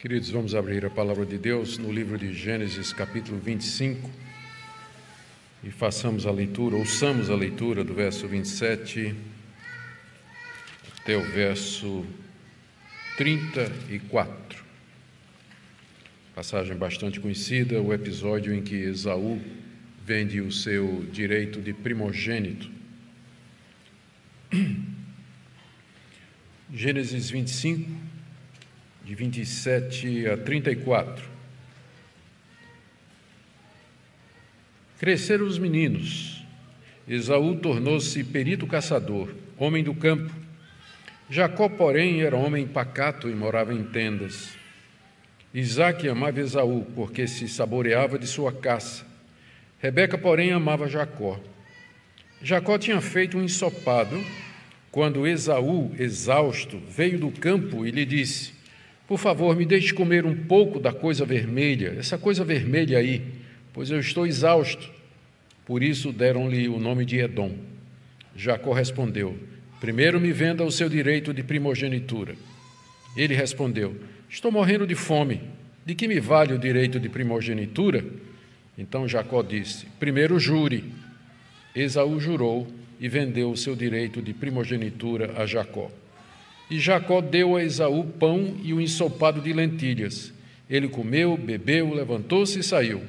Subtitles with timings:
[0.00, 4.10] Queridos, vamos abrir a palavra de Deus no livro de Gênesis, capítulo 25,
[5.62, 9.14] e façamos a leitura, ouçamos a leitura do verso 27
[10.96, 12.06] até o verso
[13.18, 14.64] 34.
[16.34, 19.38] Passagem bastante conhecida, o episódio em que Esaú
[20.02, 22.70] vende o seu direito de primogênito.
[26.72, 28.09] Gênesis 25,
[29.10, 31.24] de 27 a 34.
[35.00, 36.46] Cresceram os meninos.
[37.08, 40.32] Esaú tornou-se perito caçador, homem do campo.
[41.28, 44.50] Jacó, porém, era homem pacato e morava em tendas.
[45.52, 49.04] Isaque amava Esaú, porque se saboreava de sua caça.
[49.80, 51.40] Rebeca, porém, amava Jacó.
[52.40, 54.24] Jacó tinha feito um ensopado
[54.92, 58.59] quando Esaú, exausto, veio do campo e lhe disse:
[59.10, 63.20] por favor, me deixe comer um pouco da coisa vermelha, essa coisa vermelha aí,
[63.72, 64.88] pois eu estou exausto.
[65.66, 67.56] Por isso deram-lhe o nome de Edom.
[68.36, 69.36] Jacó respondeu:
[69.80, 72.36] Primeiro me venda o seu direito de primogenitura.
[73.16, 73.96] Ele respondeu:
[74.28, 75.40] Estou morrendo de fome.
[75.84, 78.04] De que me vale o direito de primogenitura?
[78.78, 80.84] Então Jacó disse: Primeiro jure.
[81.74, 85.90] Esaú jurou e vendeu o seu direito de primogenitura a Jacó.
[86.70, 90.32] E Jacó deu a Esaú pão e um ensopado de lentilhas.
[90.68, 93.02] Ele comeu, bebeu, levantou-se e saiu.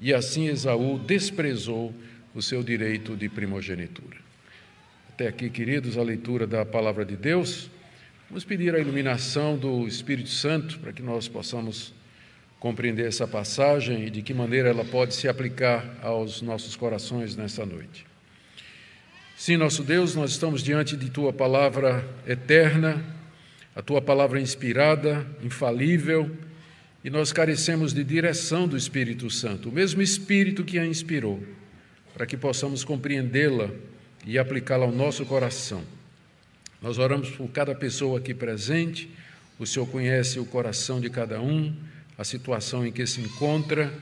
[0.00, 1.94] E assim Esaú desprezou
[2.34, 4.16] o seu direito de primogenitura.
[5.10, 7.70] Até aqui, queridos, a leitura da palavra de Deus.
[8.28, 11.94] Vamos pedir a iluminação do Espírito Santo para que nós possamos
[12.58, 17.64] compreender essa passagem e de que maneira ela pode se aplicar aos nossos corações nessa
[17.64, 18.07] noite.
[19.38, 23.00] Sim, nosso Deus, nós estamos diante de tua palavra eterna,
[23.72, 26.28] a tua palavra inspirada, infalível,
[27.04, 31.40] e nós carecemos de direção do Espírito Santo, o mesmo Espírito que a inspirou,
[32.12, 33.70] para que possamos compreendê-la
[34.26, 35.84] e aplicá-la ao nosso coração.
[36.82, 39.08] Nós oramos por cada pessoa aqui presente,
[39.56, 41.72] o Senhor conhece o coração de cada um,
[42.18, 43.94] a situação em que se encontra,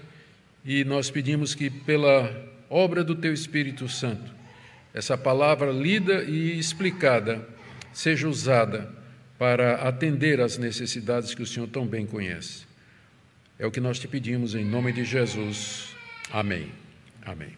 [0.64, 2.34] e nós pedimos que, pela
[2.70, 4.35] obra do Teu Espírito Santo,
[4.96, 7.46] essa palavra lida e explicada
[7.92, 8.90] seja usada
[9.38, 12.64] para atender às necessidades que o Senhor tão bem conhece.
[13.58, 15.94] É o que nós te pedimos em nome de Jesus.
[16.32, 16.72] Amém.
[17.26, 17.50] Amém.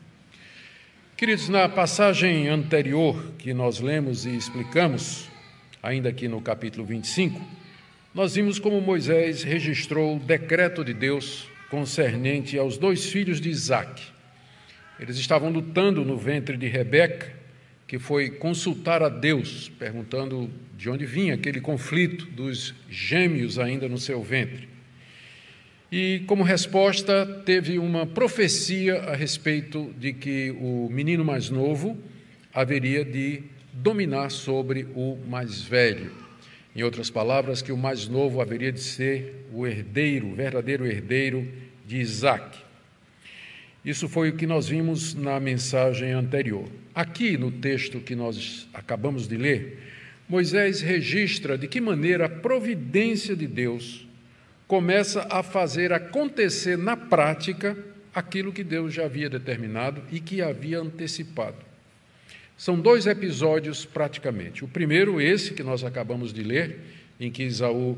[1.17, 5.29] Queridos, na passagem anterior que nós lemos e explicamos,
[5.81, 7.41] ainda aqui no capítulo 25,
[8.13, 14.18] nós vimos como Moisés registrou o decreto de Deus concernente aos dois filhos de Isaac,
[14.99, 17.33] eles estavam lutando no ventre de Rebeca,
[17.87, 23.99] que foi consultar a Deus, perguntando de onde vinha aquele conflito dos gêmeos ainda no
[23.99, 24.69] seu ventre.
[25.91, 31.97] E, como resposta, teve uma profecia a respeito de que o menino mais novo
[32.53, 33.43] haveria de
[33.73, 36.13] dominar sobre o mais velho.
[36.77, 41.49] Em outras palavras, que o mais novo haveria de ser o herdeiro, o verdadeiro herdeiro
[41.87, 42.68] de Isaac.
[43.85, 46.69] Isso foi o que nós vimos na mensagem anterior.
[46.95, 49.79] Aqui, no texto que nós acabamos de ler,
[50.29, 54.07] Moisés registra de que maneira a providência de Deus
[54.67, 57.77] começa a fazer acontecer na prática
[58.15, 61.57] aquilo que Deus já havia determinado e que havia antecipado.
[62.57, 64.65] São dois episódios praticamente.
[64.65, 66.81] O primeiro, esse que nós acabamos de ler,
[67.19, 67.97] em que Isaú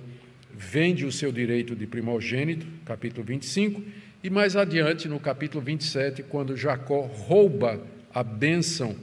[0.54, 3.82] vende o seu direito de primogênito, capítulo 25,
[4.22, 7.80] e mais adiante, no capítulo 27, quando Jacó rouba
[8.12, 8.94] a bênção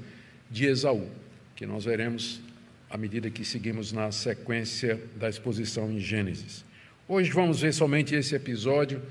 [0.50, 1.10] de Esaú,
[1.56, 2.40] que nós veremos
[2.88, 6.64] à medida que seguimos na sequência da exposição em Gênesis.
[7.08, 9.02] Hoje vamos ver somente esse episódio,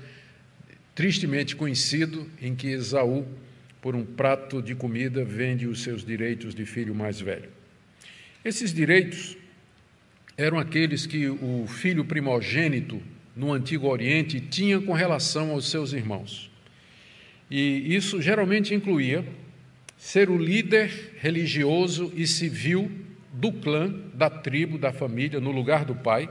[0.95, 3.25] tristemente conhecido, em que Esaú,
[3.81, 7.49] por um prato de comida, vende os seus direitos de filho mais velho.
[8.45, 9.37] Esses direitos
[10.37, 13.01] eram aqueles que o filho primogênito
[13.37, 16.49] no Antigo Oriente tinha com relação aos seus irmãos.
[17.51, 19.23] E isso geralmente incluía
[19.95, 22.91] ser o líder religioso e civil
[23.31, 26.27] do clã, da tribo, da família, no lugar do pai,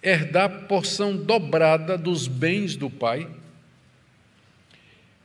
[0.00, 3.28] herdar porção dobrada dos bens do pai.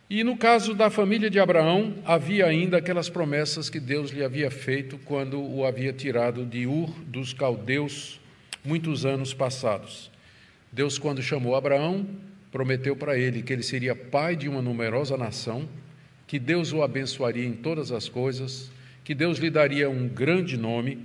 [0.10, 4.50] E no caso da família de Abraão, havia ainda aquelas promessas que Deus lhe havia
[4.50, 8.20] feito quando o havia tirado de Ur dos caldeus
[8.66, 10.17] muitos anos passados.
[10.72, 12.08] Deus, quando chamou Abraão,
[12.52, 15.68] prometeu para ele que ele seria pai de uma numerosa nação,
[16.26, 18.70] que Deus o abençoaria em todas as coisas,
[19.04, 20.98] que Deus lhe daria um grande nome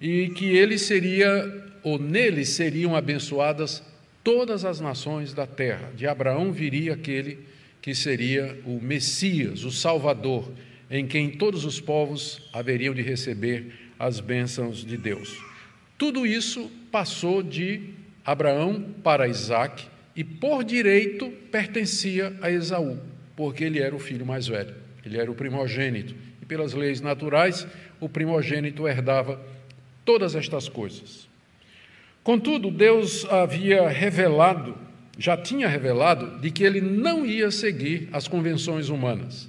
[0.00, 3.82] e que ele seria ou nele seriam abençoadas
[4.22, 5.92] todas as nações da terra.
[5.96, 7.38] De Abraão viria aquele
[7.80, 10.50] que seria o Messias, o Salvador,
[10.90, 15.36] em quem todos os povos haveriam de receber as bênçãos de Deus.
[15.96, 17.94] Tudo isso passou de
[18.26, 19.84] Abraão para Isaac
[20.16, 22.98] e, por direito, pertencia a Esaú,
[23.36, 24.74] porque ele era o filho mais velho,
[25.04, 26.14] ele era o primogênito.
[26.42, 27.66] E, pelas leis naturais,
[28.00, 29.40] o primogênito herdava
[30.04, 31.28] todas estas coisas.
[32.24, 34.76] Contudo, Deus havia revelado,
[35.16, 39.48] já tinha revelado, de que ele não ia seguir as convenções humanas.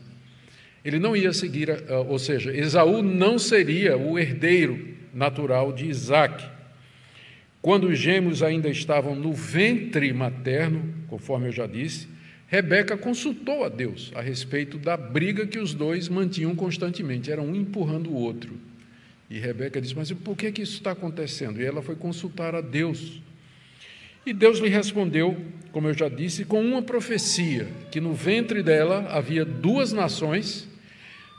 [0.86, 1.70] Ele não ia seguir,
[2.08, 6.57] ou seja, Esaú não seria o herdeiro natural de Isaac.
[7.62, 12.08] Quando os gêmeos ainda estavam no ventre materno, conforme eu já disse,
[12.48, 17.54] Rebeca consultou a Deus a respeito da briga que os dois mantinham constantemente, era um
[17.54, 18.54] empurrando o outro.
[19.30, 21.60] E Rebeca disse: Mas por que, que isso está acontecendo?
[21.60, 23.22] E ela foi consultar a Deus.
[24.26, 25.38] E Deus lhe respondeu,
[25.72, 30.70] como eu já disse, com uma profecia: que no ventre dela havia duas nações,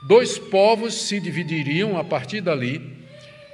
[0.06, 2.82] dois povos se dividiriam a partir dali,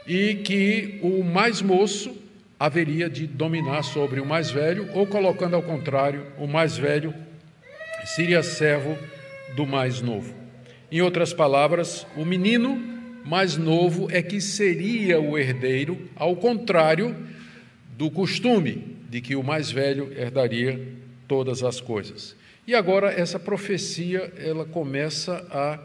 [0.08, 2.23] e que o mais moço
[2.64, 7.14] haveria de dominar sobre o mais velho, ou colocando ao contrário, o mais velho
[8.06, 8.96] seria servo
[9.54, 10.34] do mais novo.
[10.90, 12.82] Em outras palavras, o menino
[13.22, 17.14] mais novo é que seria o herdeiro, ao contrário
[17.98, 20.80] do costume de que o mais velho herdaria
[21.28, 22.34] todas as coisas.
[22.66, 25.78] E agora essa profecia ela começa a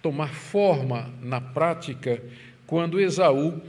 [0.00, 2.22] tomar forma na prática
[2.68, 3.60] quando Esaú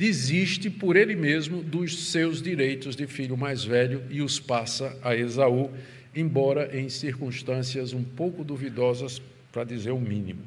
[0.00, 5.14] desiste por ele mesmo dos seus direitos de filho mais velho e os passa a
[5.14, 5.70] Esaú,
[6.16, 9.20] embora em circunstâncias um pouco duvidosas,
[9.52, 10.40] para dizer o mínimo.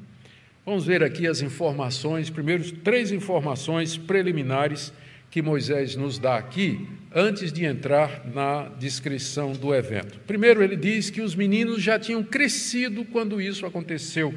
[0.66, 4.92] Vamos ver aqui as informações, primeiro três informações preliminares
[5.30, 10.20] que Moisés nos dá aqui, antes de entrar na descrição do evento.
[10.26, 14.34] Primeiro, ele diz que os meninos já tinham crescido quando isso aconteceu.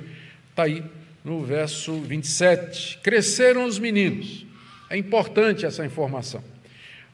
[0.50, 0.84] Está aí
[1.24, 2.98] no verso 27.
[2.98, 4.45] Cresceram os meninos.
[4.88, 6.42] É importante essa informação.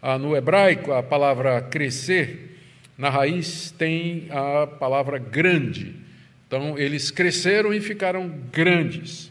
[0.01, 2.59] Ah, no hebraico, a palavra crescer,
[2.99, 5.95] na raiz, tem a palavra grande.
[6.47, 9.31] Então, eles cresceram e ficaram grandes.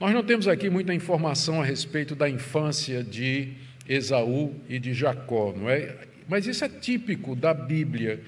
[0.00, 3.52] Nós não temos aqui muita informação a respeito da infância de
[3.88, 5.94] Esaú e de Jacó, não é?
[6.28, 8.20] Mas isso é típico da Bíblia,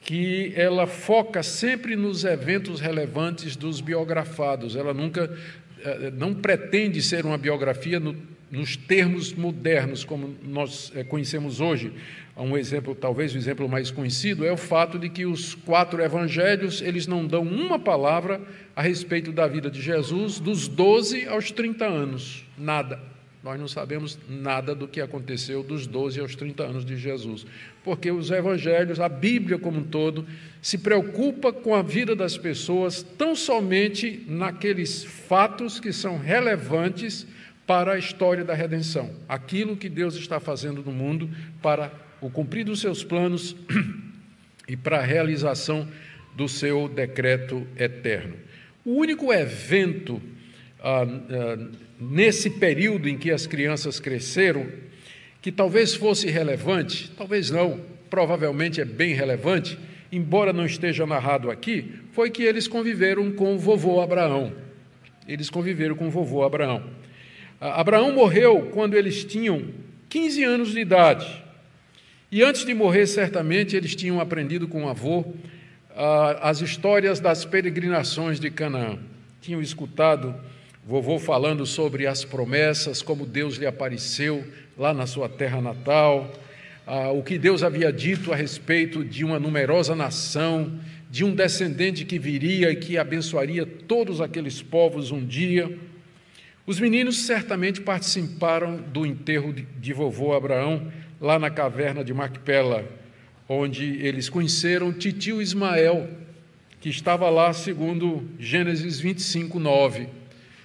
[0.00, 4.76] que ela foca sempre nos eventos relevantes dos biografados.
[4.76, 5.34] Ela nunca
[5.82, 8.14] eh, não pretende ser uma biografia no,
[8.54, 11.92] nos termos modernos como nós eh, conhecemos hoje.
[12.36, 16.80] Um exemplo, talvez o exemplo mais conhecido é o fato de que os quatro evangelhos
[16.80, 18.40] eles não dão uma palavra
[18.74, 23.14] a respeito da vida de Jesus dos 12 aos 30 anos, nada.
[23.44, 27.46] Nós não sabemos nada do que aconteceu dos 12 aos 30 anos de Jesus,
[27.84, 30.26] porque os evangelhos, a Bíblia como um todo,
[30.62, 37.26] se preocupa com a vida das pessoas tão somente naqueles fatos que são relevantes
[37.66, 41.30] para a história da redenção, aquilo que Deus está fazendo no mundo
[41.62, 41.90] para
[42.20, 43.56] o cumprir dos seus planos
[44.68, 45.88] e para a realização
[46.36, 48.34] do seu decreto eterno.
[48.84, 50.20] O único evento
[50.80, 51.68] ah, ah,
[51.98, 54.66] nesse período em que as crianças cresceram,
[55.40, 59.78] que talvez fosse relevante, talvez não, provavelmente é bem relevante,
[60.12, 64.52] embora não esteja narrado aqui, foi que eles conviveram com o vovô Abraão.
[65.26, 66.84] Eles conviveram com o vovô Abraão.
[67.60, 69.62] Abraão morreu quando eles tinham
[70.08, 71.44] 15 anos de idade.
[72.30, 75.24] E antes de morrer, certamente, eles tinham aprendido com o avô
[76.40, 78.98] as histórias das peregrinações de Canaã.
[79.40, 80.34] Tinham escutado
[80.86, 84.44] Vovô falando sobre as promessas, como Deus lhe apareceu
[84.76, 86.30] lá na sua terra natal,
[86.86, 90.78] ah, o que Deus havia dito a respeito de uma numerosa nação,
[91.10, 95.74] de um descendente que viria e que abençoaria todos aqueles povos um dia.
[96.66, 100.90] Os meninos certamente participaram do enterro de, vovô Abraão
[101.20, 102.88] lá na caverna de Macpela,
[103.46, 106.08] onde eles conheceram titio Ismael,
[106.80, 110.08] que estava lá segundo Gênesis 25, 9.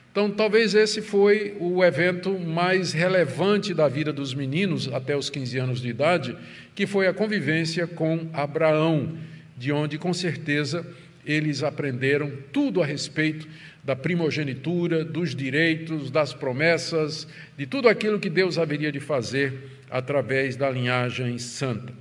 [0.10, 5.58] Então, talvez esse foi o evento mais relevante da vida dos meninos até os 15
[5.58, 6.38] anos de idade,
[6.74, 9.18] que foi a convivência com Abraão,
[9.58, 10.88] de onde, com certeza,
[11.26, 13.46] eles aprenderam tudo a respeito
[13.84, 19.54] da primogenitura, dos direitos, das promessas, de tudo aquilo que Deus haveria de fazer
[19.90, 21.94] através da linhagem santa.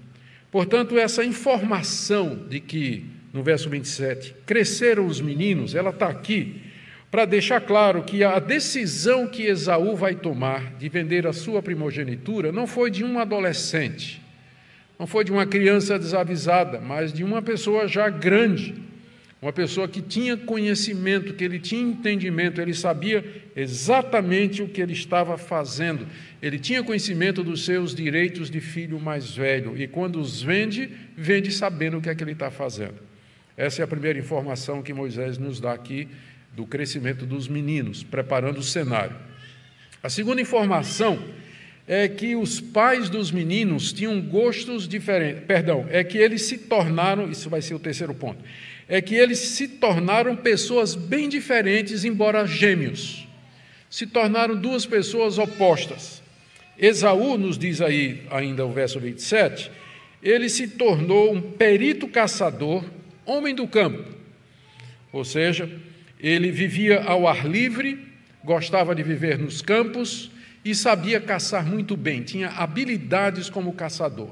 [0.51, 6.63] Portanto, essa informação de que, no verso 27, cresceram os meninos, ela está aqui
[7.11, 12.53] para deixar claro que a decisão que Esaú vai tomar de vender a sua primogenitura
[12.53, 14.21] não foi de um adolescente,
[14.99, 18.75] não foi de uma criança desavisada, mas de uma pessoa já grande,
[19.41, 24.93] uma pessoa que tinha conhecimento, que ele tinha entendimento, ele sabia exatamente o que ele
[24.93, 26.07] estava fazendo,
[26.43, 31.53] ele tinha conhecimento dos seus direitos de filho mais velho, e quando os vende, vende
[31.53, 32.97] sabendo o que é que ele está fazendo.
[33.57, 36.09] Essa é a primeira informação que Moisés nos dá aqui
[36.55, 39.17] do crescimento dos meninos, preparando o cenário.
[40.03, 41.19] A segunda informação
[41.87, 45.45] é que os pais dos meninos tinham gostos diferentes.
[45.45, 48.45] Perdão, é que eles se tornaram, isso vai ser o terceiro ponto,
[48.89, 53.29] é que eles se tornaram pessoas bem diferentes, embora gêmeos.
[53.91, 56.23] Se tornaram duas pessoas opostas.
[56.79, 59.71] Esaú, nos diz aí ainda o verso 27,
[60.23, 62.85] ele se tornou um perito caçador,
[63.27, 64.05] homem do campo.
[65.13, 65.71] Ou seja,
[66.19, 68.07] ele vivia ao ar livre,
[68.43, 70.31] gostava de viver nos campos
[70.65, 74.31] e sabia caçar muito bem, tinha habilidades como caçador.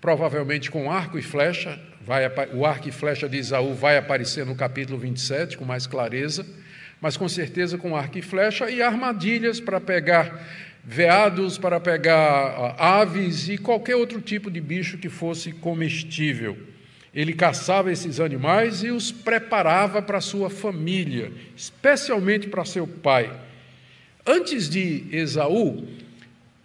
[0.00, 4.54] Provavelmente com arco e flecha, vai, o arco e flecha de Isaú vai aparecer no
[4.54, 6.46] capítulo 27 com mais clareza,
[7.00, 10.46] mas com certeza com arco e flecha e armadilhas para pegar
[10.84, 16.56] veados, para pegar aves e qualquer outro tipo de bicho que fosse comestível.
[17.14, 23.30] Ele caçava esses animais e os preparava para sua família, especialmente para seu pai.
[24.26, 25.86] Antes de Esaú,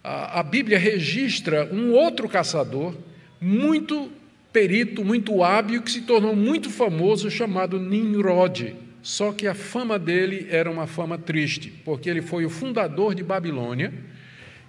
[0.02, 2.96] a Bíblia registra um outro caçador,
[3.40, 4.10] muito
[4.52, 8.74] perito, muito hábil, que se tornou muito famoso, chamado Nimrod.
[9.02, 13.22] Só que a fama dele era uma fama triste, porque ele foi o fundador de
[13.22, 13.92] Babilônia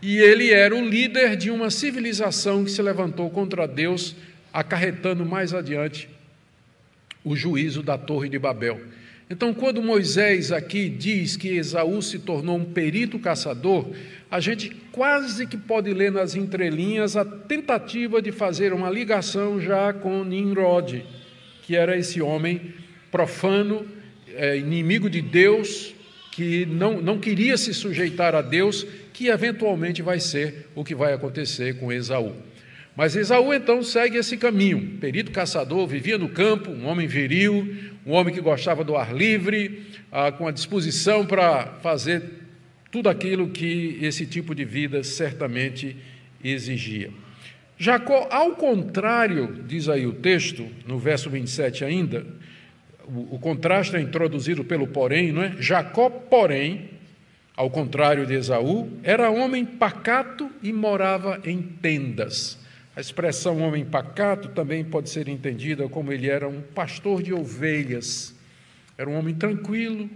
[0.01, 4.15] e ele era o líder de uma civilização que se levantou contra Deus
[4.53, 6.09] acarretando mais adiante
[7.23, 8.79] o juízo da Torre de Babel.
[9.29, 13.85] Então, quando Moisés aqui diz que Esaú se tornou um perito caçador,
[14.29, 19.93] a gente quase que pode ler nas entrelinhas a tentativa de fazer uma ligação já
[19.93, 21.05] com Nimrod,
[21.61, 22.73] que era esse homem
[23.11, 23.85] profano,
[24.35, 25.93] é, inimigo de Deus,
[26.31, 31.13] que não, não queria se sujeitar a Deus, que eventualmente vai ser o que vai
[31.13, 32.33] acontecer com Esaú.
[32.99, 34.97] Mas Esaú então segue esse caminho.
[34.99, 37.73] Perito caçador, vivia no campo, um homem viril,
[38.05, 42.21] um homem que gostava do ar livre, ah, com a disposição para fazer
[42.91, 45.95] tudo aquilo que esse tipo de vida certamente
[46.43, 47.09] exigia.
[47.77, 52.27] Jacó, ao contrário, diz aí o texto, no verso 27 ainda,
[53.07, 55.55] o, o contraste é introduzido pelo porém, não é?
[55.57, 56.89] Jacó, porém,
[57.55, 62.58] ao contrário de Esaú, era homem pacato e morava em tendas.
[62.99, 68.35] A expressão homem pacato também pode ser entendida como ele era um pastor de ovelhas.
[68.97, 70.09] Era um homem tranquilo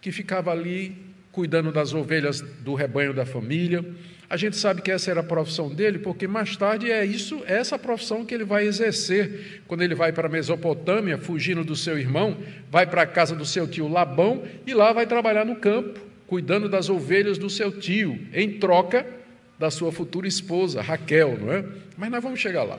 [0.00, 0.96] que ficava ali
[1.30, 3.84] cuidando das ovelhas do rebanho da família.
[4.30, 7.58] A gente sabe que essa era a profissão dele, porque mais tarde é isso, é
[7.58, 11.98] essa profissão que ele vai exercer quando ele vai para a Mesopotâmia, fugindo do seu
[11.98, 12.38] irmão,
[12.70, 16.70] vai para a casa do seu tio Labão e lá vai trabalhar no campo, cuidando
[16.70, 19.23] das ovelhas do seu tio, em troca
[19.64, 21.64] da sua futura esposa, Raquel, não é?
[21.96, 22.78] Mas nós vamos chegar lá.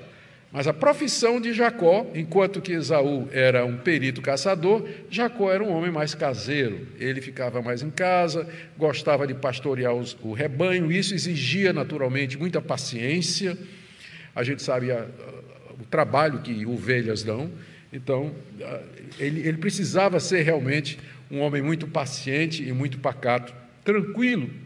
[0.52, 5.72] Mas a profissão de Jacó, enquanto que Esaú era um perito caçador, Jacó era um
[5.72, 6.88] homem mais caseiro.
[7.00, 12.62] Ele ficava mais em casa, gostava de pastorear os, o rebanho, isso exigia naturalmente muita
[12.62, 13.58] paciência.
[14.36, 17.52] A gente sabe a, a, o trabalho que ovelhas dão,
[17.92, 18.82] então a,
[19.18, 21.00] ele, ele precisava ser realmente
[21.32, 23.52] um homem muito paciente e muito pacato,
[23.84, 24.65] tranquilo.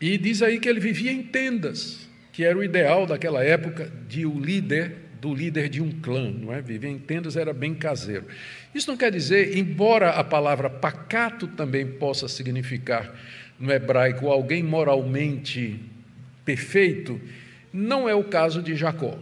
[0.00, 4.26] E diz aí que ele vivia em tendas que era o ideal daquela época de
[4.26, 6.60] o líder do líder de um clã, não é?
[6.60, 8.26] Viver em tendas era bem caseiro.
[8.74, 13.10] Isso não quer dizer, embora a palavra pacato também possa significar
[13.58, 15.80] no hebraico alguém moralmente
[16.44, 17.18] perfeito,
[17.72, 19.18] não é o caso de Jacó.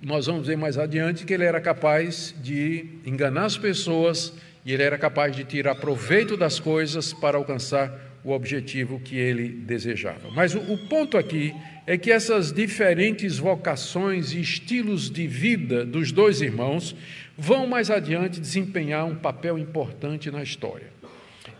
[0.00, 4.32] Nós vamos ver mais adiante que ele era capaz de enganar as pessoas
[4.64, 9.48] e ele era capaz de tirar proveito das coisas para alcançar o objetivo que ele
[9.48, 10.30] desejava.
[10.34, 11.54] Mas o, o ponto aqui
[11.86, 16.96] é que essas diferentes vocações e estilos de vida dos dois irmãos
[17.36, 20.86] vão mais adiante desempenhar um papel importante na história.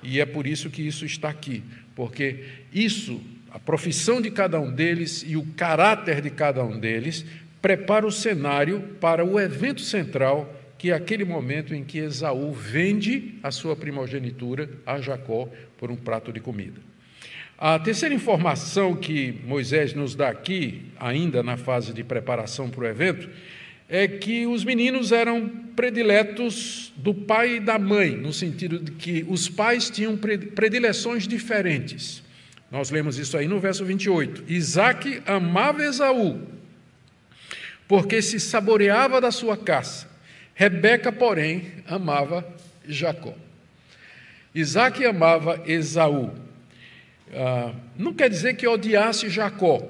[0.03, 1.63] E é por isso que isso está aqui,
[1.95, 7.25] porque isso, a profissão de cada um deles e o caráter de cada um deles,
[7.61, 13.35] prepara o cenário para o evento central, que é aquele momento em que Esaú vende
[13.43, 16.81] a sua primogenitura a Jacó por um prato de comida.
[17.57, 22.87] A terceira informação que Moisés nos dá aqui, ainda na fase de preparação para o
[22.87, 23.29] evento,
[23.89, 29.25] é que os meninos eram prediletos do pai e da mãe, no sentido de que
[29.29, 32.23] os pais tinham predileções diferentes.
[32.71, 34.45] Nós lemos isso aí no verso 28.
[34.49, 36.41] Isaac amava Esaú,
[37.87, 40.14] porque se saboreava da sua caça.
[40.55, 42.47] Rebeca, porém, amava
[42.87, 43.35] Jacó.
[44.55, 46.31] Isaac amava Esaú.
[47.33, 49.83] Ah, não quer dizer que odiasse Jacó,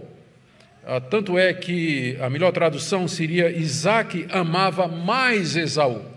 [0.86, 6.13] ah, tanto é que a melhor tradução seria Isaac amava mais Esaú.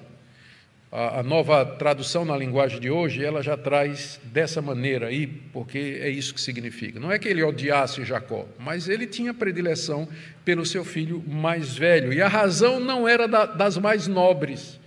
[0.97, 5.99] A, a, nova tradução na linguagem de hoje, ela já traz dessa maneira aí, porque
[6.01, 6.99] é isso que significa.
[6.99, 10.09] Não é que ele odiasse Jacó, mas ele tinha predileção
[10.43, 12.11] pelo seu filho mais velho.
[12.11, 14.79] E a razão não era da, das mais nobres,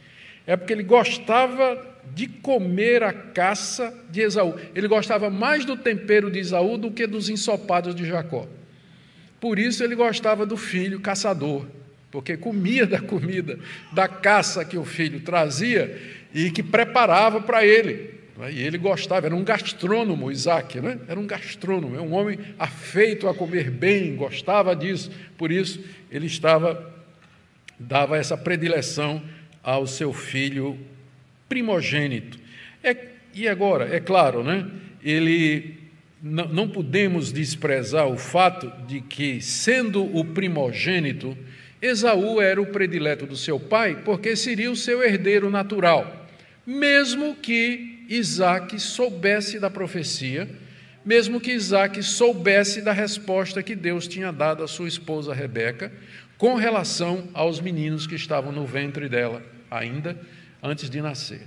[0.49, 1.81] é porque ele gostava
[2.13, 4.57] de comer a caça de Esaú.
[4.75, 8.49] Ele gostava mais do tempero de Esaú do que dos ensopados de Jacó.
[9.41, 11.67] Por isso ele gostava do filho caçador,
[12.11, 13.59] porque comia da comida,
[13.93, 15.99] da caça que o filho trazia
[16.35, 18.21] e que preparava para ele.
[18.51, 20.99] E ele gostava, era um gastrônomo, Isaac, né?
[21.07, 26.27] era um gastrônomo, é um homem afeito a comer bem, gostava disso, por isso ele
[26.27, 26.91] estava,
[27.79, 29.23] dava essa predileção
[29.63, 30.79] ao seu filho
[31.51, 32.39] primogênito.
[32.83, 32.97] É,
[33.35, 34.67] e agora, é claro, né?
[35.03, 35.79] ele
[36.23, 41.37] não podemos desprezar o fato de que, sendo o primogênito,
[41.81, 46.29] Esaú era o predileto do seu pai, porque seria o seu herdeiro natural,
[46.67, 50.49] mesmo que Isaac soubesse da profecia,
[51.05, 55.91] mesmo que Isaac soubesse da resposta que Deus tinha dado à sua esposa Rebeca
[56.37, 60.19] com relação aos meninos que estavam no ventre dela, ainda
[60.63, 61.43] antes de nascer.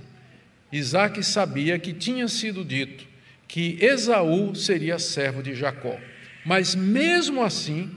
[0.72, 3.06] Isaac sabia que tinha sido dito
[3.46, 5.96] que Esaú seria servo de Jacó.
[6.44, 7.90] Mas mesmo assim,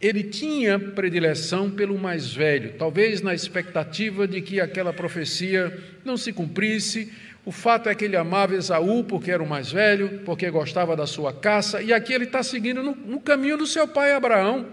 [0.00, 6.32] ele tinha predileção pelo mais velho, talvez na expectativa de que aquela profecia não se
[6.32, 7.12] cumprisse.
[7.44, 11.06] O fato é que ele amava Esaú porque era o mais velho, porque gostava da
[11.06, 14.66] sua caça, e aqui ele está seguindo no, no caminho do seu pai Abraão,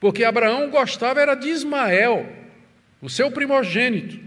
[0.00, 2.26] porque Abraão gostava era de Ismael,
[3.02, 4.18] o seu primogênito.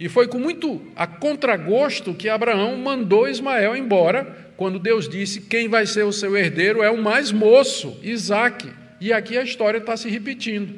[0.00, 5.68] E foi com muito a contragosto que Abraão mandou Ismael embora, quando Deus disse: quem
[5.68, 8.83] vai ser o seu herdeiro é o mais moço, Isaac.
[9.04, 10.74] E aqui a história está se repetindo.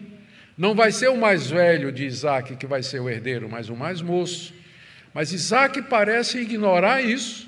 [0.58, 3.76] Não vai ser o mais velho de Isaac que vai ser o herdeiro, mas o
[3.76, 4.52] mais moço.
[5.14, 7.46] Mas Isaac parece ignorar isso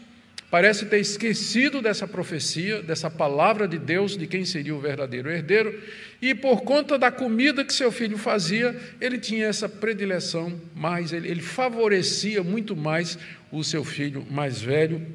[0.51, 5.79] parece ter esquecido dessa profecia, dessa palavra de Deus, de quem seria o verdadeiro herdeiro,
[6.23, 11.29] e por conta da comida que seu filho fazia, ele tinha essa predileção mais, ele,
[11.29, 13.19] ele favorecia muito mais
[13.53, 15.07] o seu filho mais velho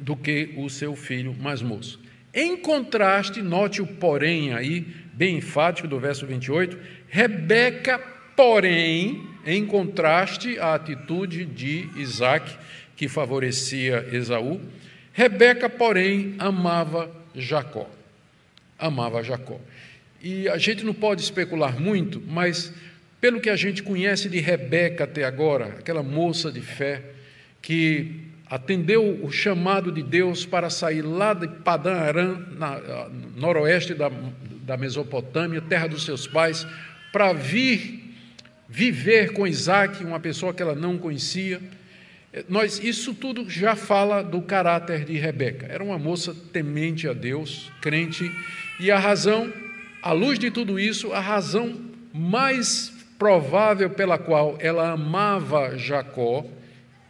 [0.00, 2.00] do que o seu filho mais moço.
[2.34, 7.98] Em contraste, note o porém aí, bem enfático do verso 28, Rebeca,
[8.34, 12.56] porém, em contraste à atitude de Isaac,
[12.96, 14.60] que favorecia Esaú.
[15.12, 17.88] Rebeca, porém, amava Jacó.
[18.78, 19.60] Amava Jacó.
[20.22, 22.72] E a gente não pode especular muito, mas
[23.20, 27.02] pelo que a gente conhece de Rebeca até agora, aquela moça de fé
[27.60, 34.10] que atendeu o chamado de Deus para sair lá de Padã Aram, na, noroeste da,
[34.64, 36.66] da Mesopotâmia, terra dos seus pais,
[37.10, 38.00] para vir
[38.68, 41.60] viver com Isaac, uma pessoa que ela não conhecia
[42.48, 45.66] nós, isso tudo já fala do caráter de Rebeca.
[45.66, 48.30] Era uma moça temente a Deus, crente,
[48.80, 49.52] e a razão,
[50.02, 51.78] à luz de tudo isso, a razão
[52.12, 56.46] mais provável pela qual ela amava Jacó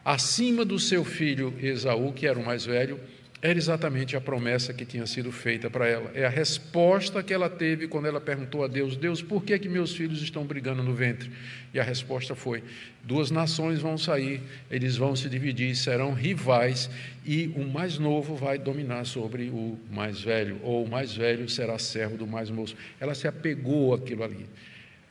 [0.05, 2.99] acima do seu filho Esaú, que era o mais velho,
[3.43, 6.12] era exatamente a promessa que tinha sido feita para ela.
[6.15, 9.69] É a resposta que ela teve quando ela perguntou a Deus: Deus, por que, que
[9.69, 11.29] meus filhos estão brigando no ventre?
[11.75, 12.62] E a resposta foi:
[13.03, 16.88] duas nações vão sair, eles vão se dividir, serão rivais,
[17.27, 21.77] e o mais novo vai dominar sobre o mais velho, ou o mais velho será
[21.81, 22.77] servo do mais moço.
[23.01, 24.47] Ela se apegou àquilo ali,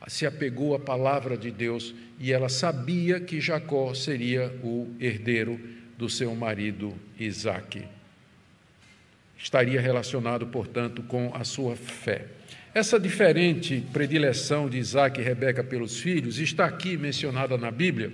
[0.08, 5.60] se apegou à palavra de Deus, e ela sabia que Jacó seria o herdeiro
[5.98, 7.84] do seu marido Isaque
[9.42, 12.28] estaria relacionado, portanto, com a sua fé.
[12.74, 18.14] Essa diferente predileção de Isaac e Rebeca pelos filhos está aqui mencionada na Bíblia,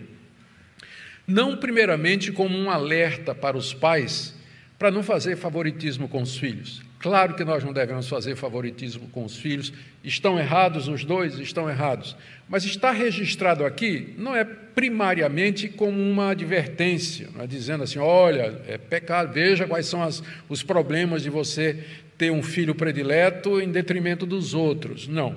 [1.28, 4.34] não primeiramente como um alerta para os pais
[4.80, 6.82] para não fazer favoritismo com os filhos.
[7.00, 9.72] Claro que nós não devemos fazer favoritismo com os filhos.
[10.04, 11.38] Estão errados os dois?
[11.38, 12.16] Estão errados.
[12.50, 18.62] Mas está registrado aqui não é primariamente como uma advertência, não é dizendo assim: olha,
[18.68, 21.84] é pecado, veja quais são as, os problemas de você
[22.18, 25.08] ter um filho predileto em detrimento dos outros.
[25.08, 25.36] Não.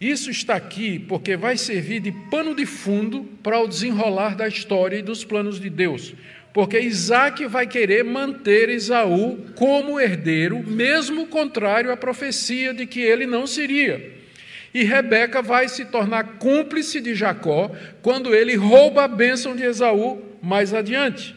[0.00, 4.96] Isso está aqui porque vai servir de pano de fundo para o desenrolar da história
[4.96, 6.14] e dos planos de Deus.
[6.52, 13.26] Porque Isaac vai querer manter Esaú como herdeiro, mesmo contrário à profecia de que ele
[13.26, 14.18] não seria.
[14.72, 17.70] E Rebeca vai se tornar cúmplice de Jacó
[18.02, 21.34] quando ele rouba a bênção de Esaú mais adiante.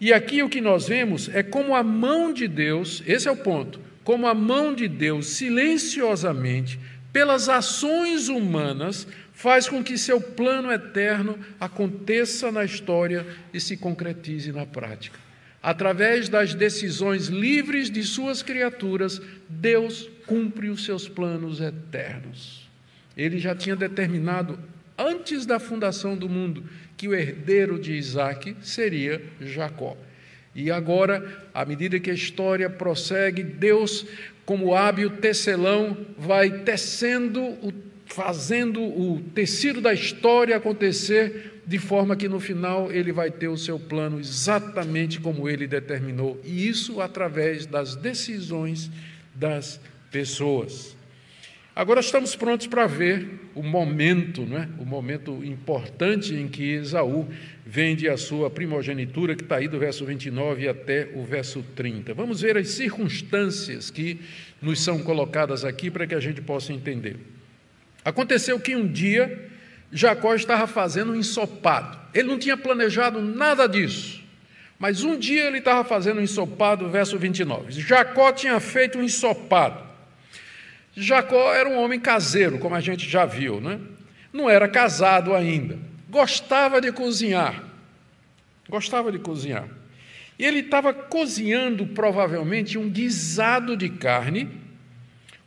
[0.00, 3.36] E aqui o que nós vemos é como a mão de Deus, esse é o
[3.36, 6.78] ponto, como a mão de Deus silenciosamente,
[7.12, 14.52] pelas ações humanas, faz com que seu plano eterno aconteça na história e se concretize
[14.52, 15.18] na prática.
[15.62, 22.70] Através das decisões livres de suas criaturas, Deus cumpre os seus planos eternos.
[23.16, 24.58] Ele já tinha determinado,
[24.96, 26.64] antes da fundação do mundo,
[26.96, 29.96] que o herdeiro de Isaac seria Jacó.
[30.54, 34.06] E agora, à medida que a história prossegue, Deus,
[34.44, 37.72] como hábil tecelão, vai tecendo, o,
[38.06, 43.56] fazendo o tecido da história acontecer, de forma que no final ele vai ter o
[43.56, 48.90] seu plano exatamente como ele determinou, e isso através das decisões
[49.34, 50.96] das pessoas.
[51.76, 54.68] Agora estamos prontos para ver o momento, não é?
[54.78, 57.26] o momento importante em que Esaú
[57.66, 62.14] vende a sua primogenitura, que está aí do verso 29 até o verso 30.
[62.14, 64.20] Vamos ver as circunstâncias que
[64.62, 67.16] nos são colocadas aqui para que a gente possa entender.
[68.04, 69.50] Aconteceu que um dia
[69.90, 71.98] Jacó estava fazendo um ensopado.
[72.12, 74.22] Ele não tinha planejado nada disso.
[74.78, 77.72] Mas um dia ele estava fazendo um ensopado, verso 29.
[77.80, 79.82] Jacó tinha feito um ensopado.
[80.96, 83.80] Jacó era um homem caseiro, como a gente já viu, né?
[84.34, 85.78] não era casado ainda,
[86.10, 87.62] gostava de cozinhar,
[88.68, 89.68] gostava de cozinhar.
[90.36, 94.50] E ele estava cozinhando provavelmente um guisado de carne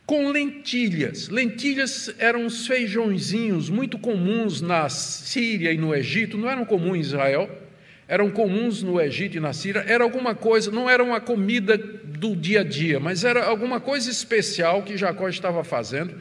[0.08, 1.28] com lentilhas.
[1.28, 7.00] Lentilhas eram uns feijõezinhos muito comuns na Síria e no Egito, não eram comuns em
[7.00, 7.68] Israel
[8.08, 12.34] eram comuns no Egito e na Síria, era alguma coisa, não era uma comida do
[12.34, 16.18] dia a dia, mas era alguma coisa especial que Jacó estava fazendo.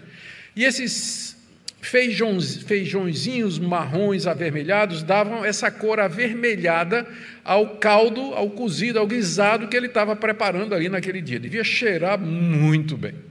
[0.54, 1.38] E esses
[1.80, 7.08] feijões, feijõezinhos marrons avermelhados davam essa cor avermelhada
[7.46, 11.40] ao caldo, ao cozido, ao guisado que ele estava preparando ali naquele dia.
[11.40, 13.27] Devia cheirar muito bem.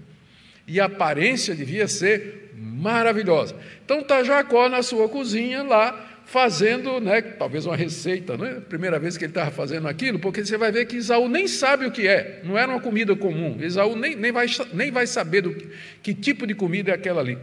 [0.66, 3.54] E a aparência devia ser maravilhosa.
[3.84, 8.60] Então está Jacó na sua cozinha lá, fazendo, né, talvez uma receita, né?
[8.68, 11.86] Primeira vez que ele estava fazendo aquilo, porque você vai ver que Isaú nem sabe
[11.86, 13.56] o que é, não era uma comida comum.
[13.60, 15.68] Isaú nem, nem, vai, nem vai saber do que,
[16.02, 17.38] que tipo de comida é aquela ali.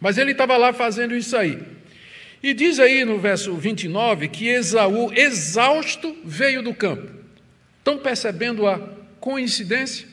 [0.00, 1.60] Mas ele estava lá fazendo isso aí.
[2.42, 7.08] E diz aí no verso 29 que Esaú, exausto, veio do campo.
[7.78, 8.80] Estão percebendo a
[9.20, 10.08] coincidência?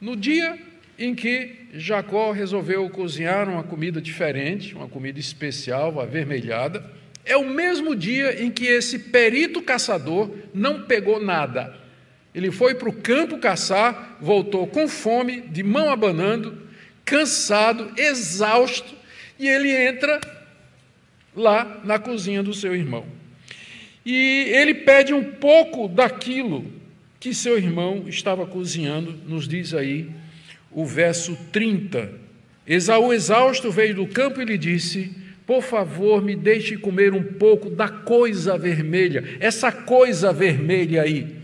[0.00, 0.56] No dia
[0.98, 6.84] em que Jacó resolveu cozinhar uma comida diferente, uma comida especial, avermelhada,
[7.24, 11.74] é o mesmo dia em que esse perito caçador não pegou nada.
[12.34, 16.58] Ele foi para o campo caçar, voltou com fome, de mão abanando,
[17.04, 18.94] cansado, exausto,
[19.38, 20.20] e ele entra
[21.34, 23.04] lá na cozinha do seu irmão.
[24.04, 26.70] E ele pede um pouco daquilo
[27.18, 30.10] que seu irmão estava cozinhando, nos diz aí
[30.74, 32.10] o verso 30.
[32.66, 35.10] Esaú, exausto, veio do campo e lhe disse:
[35.46, 41.36] por favor, me deixe comer um pouco da coisa vermelha, essa coisa vermelha aí,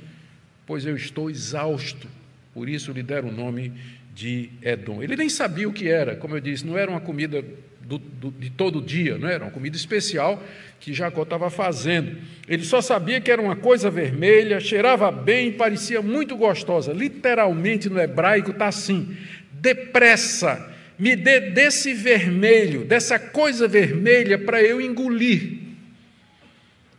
[0.66, 2.08] pois eu estou exausto.
[2.52, 3.72] Por isso lhe deram o nome
[4.14, 5.02] de Edom.
[5.02, 7.44] Ele nem sabia o que era, como eu disse, não era uma comida
[7.80, 10.42] do, do, de todo dia, não era uma comida especial
[10.78, 12.16] que Jacó estava fazendo.
[12.48, 16.92] Ele só sabia que era uma coisa vermelha, cheirava bem, parecia muito gostosa.
[16.92, 19.16] Literalmente no hebraico está assim:
[19.52, 25.60] depressa me dê desse vermelho, dessa coisa vermelha para eu engolir.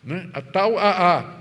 [0.04, 0.28] Né?
[0.34, 1.41] A tal a, a,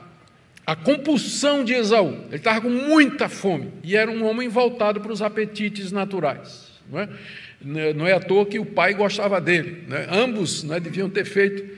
[0.71, 2.17] a compulsão de Esaú.
[2.29, 6.71] Ele estava com muita fome e era um homem voltado para os apetites naturais.
[6.89, 9.83] Não é, não é à toa que o pai gostava dele.
[9.89, 10.07] Né?
[10.09, 11.69] Ambos né, deviam ter feito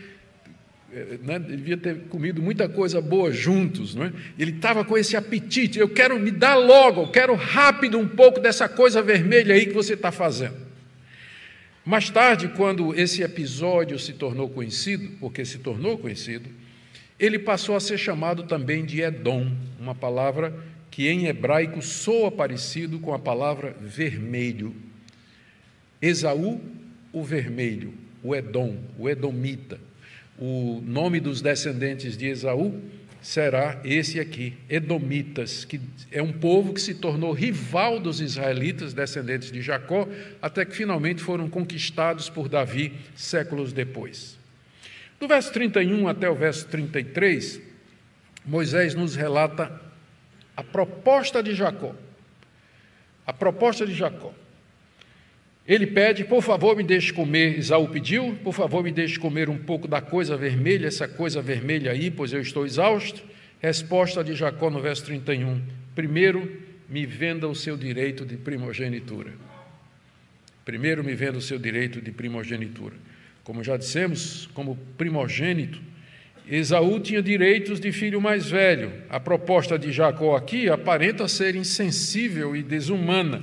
[0.93, 4.13] eh, né, devia ter comido muita coisa boa juntos, não é?
[4.39, 5.79] Ele estava com esse apetite.
[5.79, 9.73] Eu quero me dar logo, eu quero rápido um pouco dessa coisa vermelha aí que
[9.73, 10.57] você está fazendo.
[11.83, 16.47] Mais tarde, quando esse episódio se tornou conhecido, porque se tornou conhecido,
[17.23, 20.53] ele passou a ser chamado também de Edom, uma palavra
[20.91, 24.75] que em hebraico soa parecido com a palavra vermelho.
[26.03, 26.61] Esaú,
[27.13, 29.79] o vermelho, o Edom, o Edomita.
[30.37, 32.83] O nome dos descendentes de Esaú
[33.21, 35.81] será esse aqui, Edomitas, que
[36.11, 40.09] é um povo que se tornou rival dos israelitas, descendentes de Jacó,
[40.43, 44.42] até que finalmente foram conquistados por Davi séculos depois.
[45.23, 47.63] Do verso 31 até o verso 33,
[48.45, 49.81] Moisés nos relata
[50.57, 51.95] a proposta de Jacó.
[53.25, 54.35] A proposta de Jacó.
[55.65, 57.57] Ele pede, por favor, me deixe comer.
[57.57, 61.93] Isaú pediu, por favor, me deixe comer um pouco da coisa vermelha, essa coisa vermelha
[61.93, 63.23] aí, pois eu estou exausto.
[63.61, 65.63] Resposta de Jacó no verso 31.
[65.95, 69.31] Primeiro, me venda o seu direito de primogenitura.
[70.65, 73.12] Primeiro, me venda o seu direito de primogenitura.
[73.45, 75.81] Como já dissemos, como primogênito,
[76.49, 78.93] Esaú tinha direitos de filho mais velho.
[79.09, 83.43] A proposta de Jacó aqui aparenta ser insensível e desumana.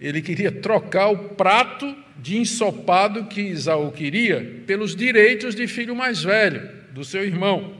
[0.00, 6.22] Ele queria trocar o prato de ensopado que Esaú queria pelos direitos de filho mais
[6.22, 7.74] velho, do seu irmão.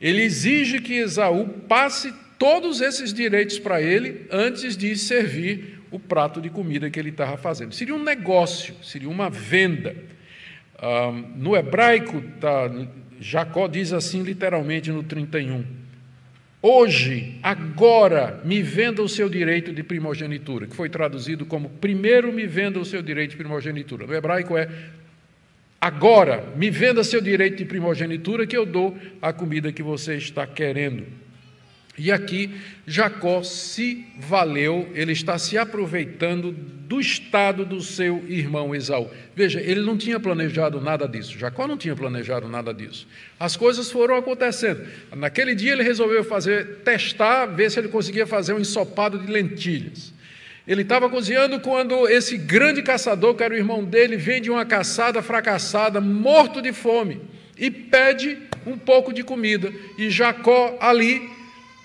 [0.00, 6.40] Ele exige que Esaú passe todos esses direitos para ele antes de servir o prato
[6.40, 7.74] de comida que ele estava fazendo.
[7.74, 9.96] Seria um negócio, seria uma venda.
[10.80, 12.70] Ah, no hebraico, tá,
[13.20, 15.64] Jacó diz assim literalmente no 31:
[16.62, 22.46] Hoje, agora, me venda o seu direito de primogenitura, que foi traduzido como primeiro me
[22.46, 24.06] venda o seu direito de primogenitura.
[24.06, 24.68] No hebraico é
[25.80, 30.46] agora, me venda seu direito de primogenitura, que eu dou a comida que você está
[30.46, 31.06] querendo.
[31.98, 32.50] E aqui
[32.86, 39.10] Jacó se valeu, ele está se aproveitando do estado do seu irmão Esaú.
[39.34, 41.38] Veja, ele não tinha planejado nada disso.
[41.38, 43.06] Jacó não tinha planejado nada disso.
[43.38, 44.86] As coisas foram acontecendo.
[45.14, 50.14] Naquele dia ele resolveu fazer, testar, ver se ele conseguia fazer um ensopado de lentilhas.
[50.66, 54.66] Ele estava cozinhando quando esse grande caçador, que era o irmão dele, vem de uma
[54.66, 57.20] caçada fracassada, morto de fome,
[57.56, 59.72] e pede um pouco de comida.
[59.96, 61.37] E Jacó ali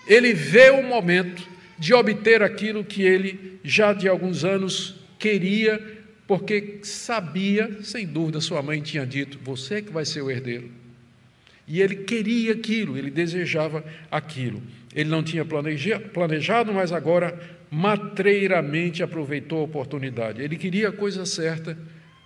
[0.07, 5.81] ele vê o momento de obter aquilo que ele já de alguns anos queria,
[6.27, 10.69] porque sabia, sem dúvida, sua mãe tinha dito: você que vai ser o herdeiro.
[11.67, 14.61] E ele queria aquilo, ele desejava aquilo.
[14.93, 17.39] Ele não tinha planejado, mas agora
[17.71, 20.41] matreiramente aproveitou a oportunidade.
[20.41, 21.77] Ele queria a coisa certa,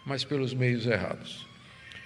[0.05, 1.47] mas pelos meios errados.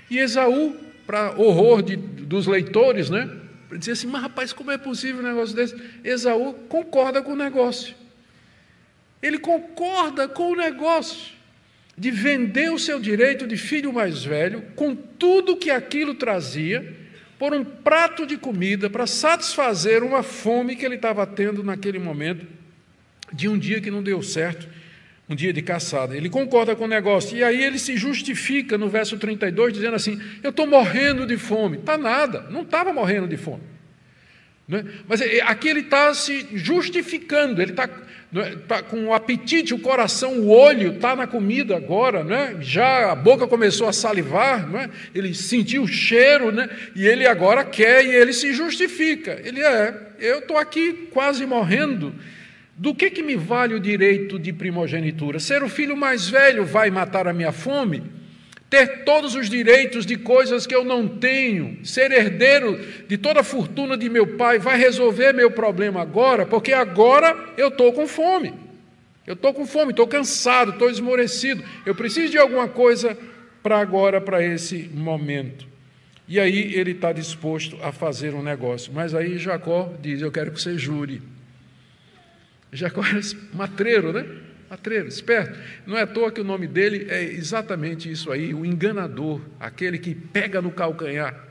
[0.10, 0.75] E Esaú,
[1.07, 3.29] para horror de, dos leitores, né?
[3.77, 5.75] Dizer assim, mas rapaz, como é possível um negócio desse?
[6.03, 7.95] Esaú concorda com o negócio.
[9.21, 11.34] Ele concorda com o negócio
[11.97, 16.95] de vender o seu direito de filho mais velho, com tudo que aquilo trazia,
[17.38, 22.45] por um prato de comida para satisfazer uma fome que ele estava tendo naquele momento,
[23.34, 24.67] de um dia que não deu certo,
[25.32, 26.15] um dia de caçada.
[26.15, 27.38] Ele concorda com o negócio.
[27.38, 31.78] E aí ele se justifica no verso 32, dizendo assim: Eu estou morrendo de fome.
[31.78, 33.63] Está nada, não estava morrendo de fome.
[34.70, 34.86] É?
[35.08, 37.89] Mas é, aqui ele está se justificando, ele está
[38.36, 38.56] é?
[38.67, 42.62] tá com o apetite, o coração, o olho está na comida agora, é?
[42.62, 44.89] já a boca começou a salivar, é?
[45.13, 46.70] ele sentiu o cheiro, né?
[46.96, 49.41] e ele agora quer e ele se justifica.
[49.44, 52.15] Ele é, eu estou aqui quase morrendo
[52.75, 55.39] do que, que me vale o direito de primogenitura?
[55.39, 58.03] Ser o filho mais velho vai matar a minha fome?
[58.69, 63.43] Ter todos os direitos de coisas que eu não tenho, ser herdeiro de toda a
[63.43, 68.53] fortuna de meu pai, vai resolver meu problema agora, porque agora eu estou com fome.
[69.27, 71.63] Eu estou com fome, estou cansado, estou esmorecido.
[71.86, 73.17] Eu preciso de alguma coisa
[73.62, 75.67] para agora, para esse momento.
[76.27, 78.91] E aí ele está disposto a fazer um negócio.
[78.93, 81.21] Mas aí Jacó diz: Eu quero que você jure.
[82.71, 83.19] Jacó era
[83.53, 84.25] matreiro, né?
[84.69, 85.60] Matreiro, esperto.
[85.86, 89.99] Não é à toa que o nome dele é exatamente isso aí, o enganador, aquele
[89.99, 91.47] que pega no calcanhar.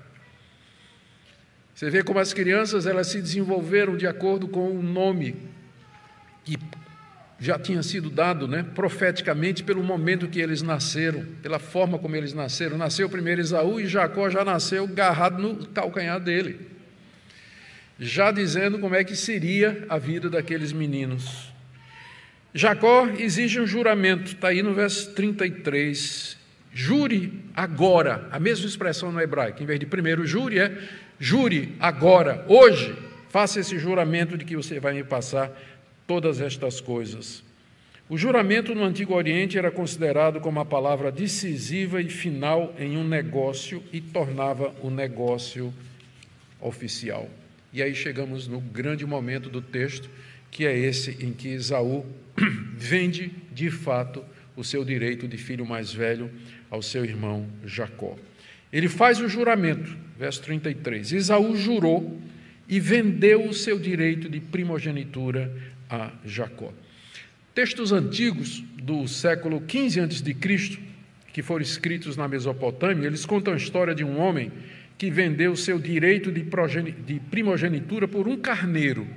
[1.74, 5.36] Você vê como as crianças elas se desenvolveram de acordo com o nome
[6.44, 6.56] que
[7.38, 12.32] já tinha sido dado, né, profeticamente pelo momento que eles nasceram, pela forma como eles
[12.32, 12.78] nasceram.
[12.78, 16.79] Nasceu primeiro Esaú e Jacó já nasceu agarrado no calcanhar dele
[18.00, 21.52] já dizendo como é que seria a vida daqueles meninos.
[22.54, 26.36] Jacó exige um juramento, está aí no verso 33.
[26.72, 30.78] Jure agora, a mesma expressão no hebraico, em vez de primeiro jure, é
[31.18, 32.96] jure agora, hoje,
[33.28, 35.52] faça esse juramento de que você vai me passar
[36.06, 37.44] todas estas coisas.
[38.08, 43.06] O juramento no Antigo Oriente era considerado como a palavra decisiva e final em um
[43.06, 45.72] negócio e tornava o negócio
[46.60, 47.28] oficial.
[47.72, 50.10] E aí chegamos no grande momento do texto,
[50.50, 52.04] que é esse em que Esaú
[52.76, 54.24] vende de fato
[54.56, 56.30] o seu direito de filho mais velho
[56.68, 58.16] ao seu irmão Jacó.
[58.72, 61.12] Ele faz o juramento, verso 33.
[61.12, 62.20] Esaú jurou
[62.68, 65.52] e vendeu o seu direito de primogenitura
[65.88, 66.72] a Jacó.
[67.54, 70.78] Textos antigos do século XV a.C.,
[71.32, 74.52] que foram escritos na Mesopotâmia, eles contam a história de um homem
[75.00, 76.44] que vendeu seu direito de
[77.30, 79.08] primogenitura por um carneiro,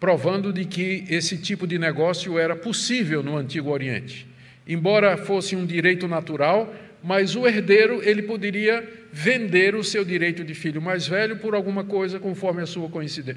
[0.00, 4.26] provando de que esse tipo de negócio era possível no Antigo Oriente.
[4.66, 6.74] Embora fosse um direito natural,
[7.04, 11.84] mas o herdeiro ele poderia vender o seu direito de filho mais velho por alguma
[11.84, 12.90] coisa conforme a sua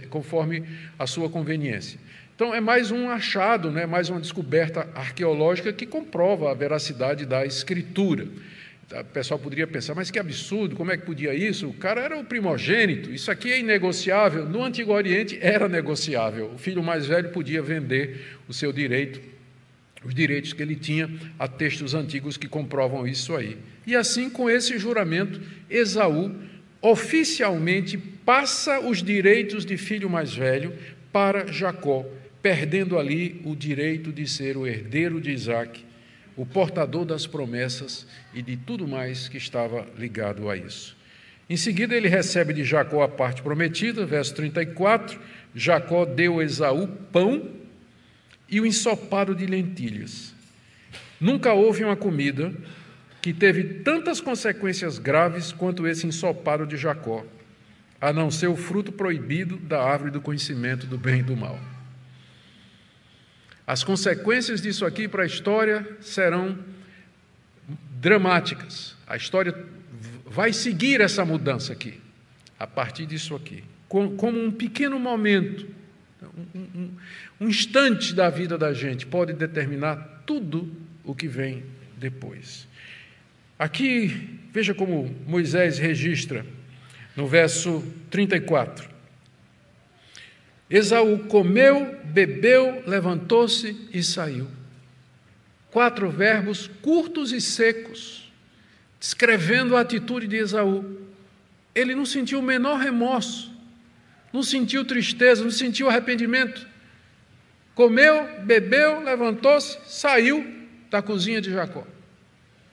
[0.09, 0.63] conforme
[0.97, 1.99] a sua conveniência.
[2.33, 7.45] Então é mais um achado, né, mais uma descoberta arqueológica que comprova a veracidade da
[7.45, 8.25] escritura.
[8.99, 11.69] O pessoal poderia pensar, mas que absurdo, como é que podia isso?
[11.69, 14.45] O cara era o primogênito, isso aqui é inegociável.
[14.45, 16.51] No Antigo Oriente era negociável.
[16.53, 19.21] O filho mais velho podia vender o seu direito
[20.03, 23.57] os direitos que ele tinha, há textos antigos que comprovam isso aí.
[23.85, 26.33] E assim, com esse juramento, Esaú
[26.81, 30.73] oficialmente passa os direitos de filho mais velho
[31.11, 32.05] para Jacó,
[32.41, 35.85] perdendo ali o direito de ser o herdeiro de Isaac,
[36.41, 40.97] o portador das promessas e de tudo mais que estava ligado a isso.
[41.47, 45.19] Em seguida, ele recebe de Jacó a parte prometida, verso 34.
[45.53, 47.47] Jacó deu a Esaú pão
[48.49, 50.33] e o ensopado de lentilhas.
[51.19, 52.51] Nunca houve uma comida
[53.21, 57.23] que teve tantas consequências graves quanto esse ensopado de Jacó,
[57.99, 61.59] a não ser o fruto proibido da árvore do conhecimento do bem e do mal.
[63.65, 66.57] As consequências disso aqui para a história serão
[67.99, 68.95] dramáticas.
[69.07, 69.55] A história
[70.25, 71.99] vai seguir essa mudança aqui,
[72.59, 75.67] a partir disso aqui, como um pequeno momento
[76.55, 80.71] um, instante da vida da gente pode determinar tudo
[81.03, 81.63] o que vem
[81.97, 82.67] depois.
[83.57, 86.45] Aqui, veja como Moisés registra
[87.15, 88.89] no verso 34.
[90.71, 94.47] Esaú comeu, bebeu, levantou-se e saiu.
[95.69, 98.31] Quatro verbos curtos e secos,
[98.97, 100.97] descrevendo a atitude de Esaú.
[101.75, 103.51] Ele não sentiu o menor remorso,
[104.31, 106.65] não sentiu tristeza, não sentiu arrependimento.
[107.75, 110.45] Comeu, bebeu, levantou-se, saiu
[110.89, 111.85] da cozinha de Jacó.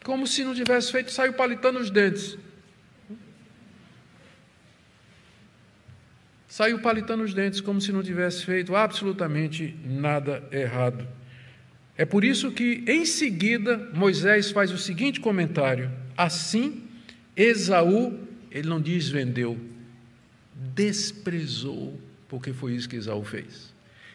[0.05, 2.39] Como se não tivesse feito, saiu palitando os dentes.
[6.59, 11.07] Saiu palitando os dentes, como se não tivesse feito absolutamente nada errado.
[11.97, 16.83] É por isso que, em seguida, Moisés faz o seguinte comentário: Assim,
[17.37, 18.19] Esaú,
[18.51, 19.57] ele não diz vendeu,
[20.75, 21.97] desprezou,
[22.29, 23.73] porque foi isso que Esaú fez.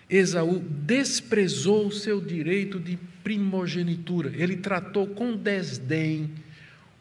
[0.09, 4.33] Esaú desprezou o seu direito de primogenitura.
[4.35, 6.29] Ele tratou com desdém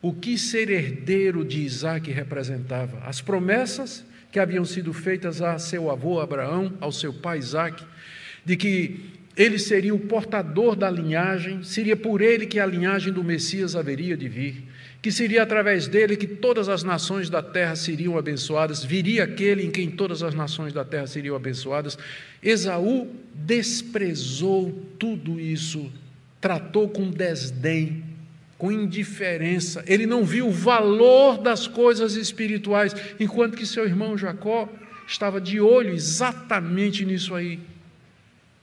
[0.00, 3.00] o que ser herdeiro de Isaac representava.
[3.00, 7.84] As promessas que haviam sido feitas a seu avô Abraão, ao seu pai Isaac,
[8.44, 13.22] de que ele seria o portador da linhagem, seria por ele que a linhagem do
[13.22, 18.16] Messias haveria de vir que seria através dele que todas as nações da terra seriam
[18.16, 21.98] abençoadas, viria aquele em quem todas as nações da terra seriam abençoadas.
[22.40, 25.92] Esaú desprezou tudo isso,
[26.40, 28.04] tratou com desdém,
[28.62, 29.82] com indiferença.
[29.88, 34.68] Ele não viu o valor das coisas espirituais, enquanto que seu irmão Jacó
[35.04, 37.58] estava de olho exatamente nisso aí,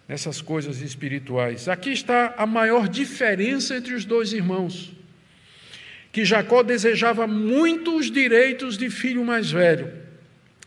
[0.08, 1.68] nessas coisas espirituais.
[1.68, 4.94] Aqui está a maior diferença entre os dois irmãos
[6.14, 9.92] que Jacó desejava muito os direitos de filho mais velho.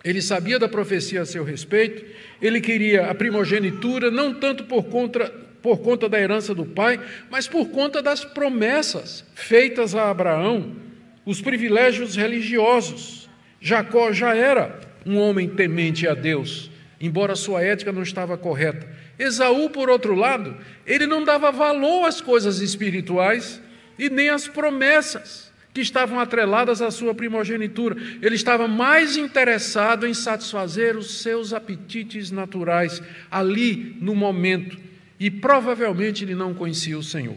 [0.05, 2.05] Ele sabia da profecia a seu respeito,
[2.41, 7.47] ele queria a primogenitura, não tanto por conta, por conta da herança do pai, mas
[7.47, 10.77] por conta das promessas feitas a Abraão,
[11.25, 13.31] os privilégios religiosos.
[13.61, 16.71] Jacó já era um homem temente a Deus,
[17.01, 18.87] embora sua ética não estava correta.
[19.19, 23.63] Esaú, por outro lado, ele não dava valor às coisas espirituais,
[23.99, 27.97] e nem as promessas que estavam atreladas à sua primogenitura.
[28.21, 34.77] Ele estava mais interessado em satisfazer os seus apetites naturais ali no momento,
[35.23, 37.37] e provavelmente ele não conhecia o Senhor.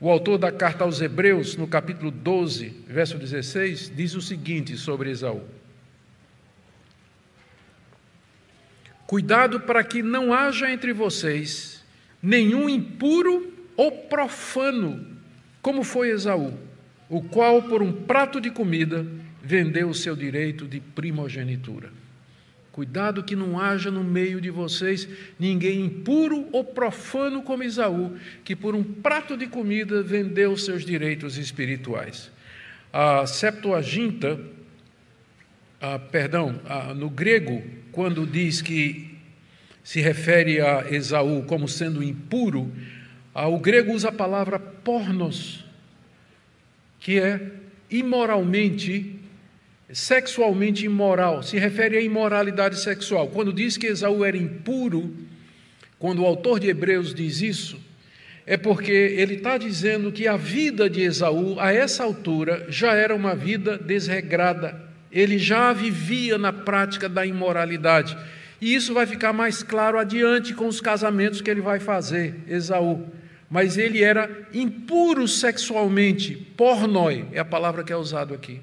[0.00, 5.08] O autor da carta aos Hebreus, no capítulo 12, verso 16, diz o seguinte sobre
[5.08, 5.40] Esaú:
[9.06, 11.84] Cuidado para que não haja entre vocês
[12.20, 15.06] nenhum impuro ou profano
[15.62, 16.58] como foi Esaú,
[17.08, 19.06] o qual, por um prato de comida,
[19.40, 21.99] vendeu o seu direito de primogenitura.
[22.72, 25.08] Cuidado que não haja no meio de vocês
[25.38, 31.36] ninguém impuro ou profano como Esaú, que por um prato de comida vendeu seus direitos
[31.36, 32.30] espirituais.
[32.92, 34.38] A Septuaginta
[35.80, 39.18] ah, perdão, ah, no grego, quando diz que
[39.82, 42.70] se refere a Esaú como sendo impuro,
[43.34, 45.64] ah, o grego usa a palavra pornos,
[46.98, 47.40] que é
[47.90, 49.18] imoralmente,
[49.92, 53.28] sexualmente imoral, se refere à imoralidade sexual.
[53.28, 55.14] Quando diz que Esaú era impuro,
[55.98, 57.78] quando o autor de Hebreus diz isso,
[58.46, 63.14] é porque ele está dizendo que a vida de Esaú, a essa altura, já era
[63.14, 64.80] uma vida desregrada.
[65.12, 68.16] Ele já vivia na prática da imoralidade.
[68.60, 73.06] E isso vai ficar mais claro adiante com os casamentos que ele vai fazer, Esaú.
[73.48, 78.60] Mas ele era impuro sexualmente, pornoi é a palavra que é usada aqui.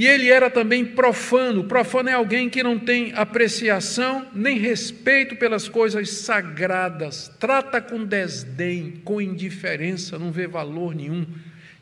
[0.00, 1.64] E ele era também profano.
[1.64, 8.92] Profano é alguém que não tem apreciação nem respeito pelas coisas sagradas, trata com desdém,
[9.04, 11.26] com indiferença, não vê valor nenhum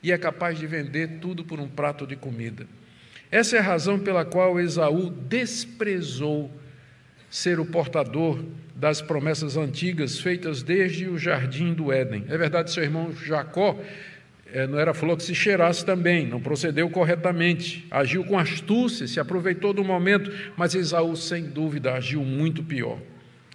[0.02, 2.66] e é capaz de vender tudo por um prato de comida.
[3.30, 6.50] Essa é a razão pela qual Esaú desprezou
[7.30, 8.44] ser o portador
[8.74, 12.24] das promessas antigas feitas desde o jardim do Éden.
[12.28, 13.78] É verdade, seu irmão Jacó
[14.68, 19.72] não era flor que se cheirasse também, não procedeu corretamente, agiu com astúcia, se aproveitou
[19.72, 22.98] do momento, mas Esaú, sem dúvida, agiu muito pior.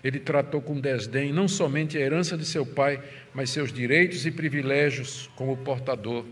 [0.03, 3.01] Ele tratou com desdém não somente a herança de seu pai,
[3.33, 6.25] mas seus direitos e privilégios como portador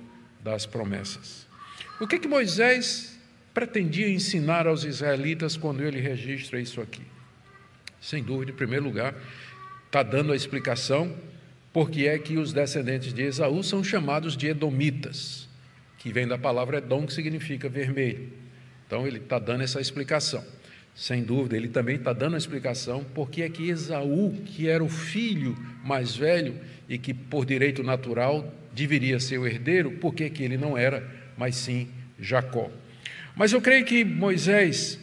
[0.44, 1.48] das promessas.
[2.00, 3.20] O que, que Moisés
[3.54, 7.02] pretendia ensinar aos israelitas quando ele registra isso aqui?
[8.00, 9.16] Sem dúvida, em primeiro lugar,
[9.86, 11.16] está dando a explicação
[11.74, 15.48] porque é que os descendentes de Esaú são chamados de Edomitas,
[15.98, 18.30] que vem da palavra Edom, que significa vermelho.
[18.88, 20.44] Então ele está dando essa explicação.
[20.94, 24.90] Sem dúvida, ele também está dando a explicação porque é que Esaú, que era o
[24.90, 26.56] filho mais velho
[26.90, 31.56] e que por direito natural deveria ser o herdeiro, porque que ele não era, mas
[31.56, 31.88] sim
[32.20, 32.70] Jacó.
[33.36, 35.00] Mas eu creio que Moisés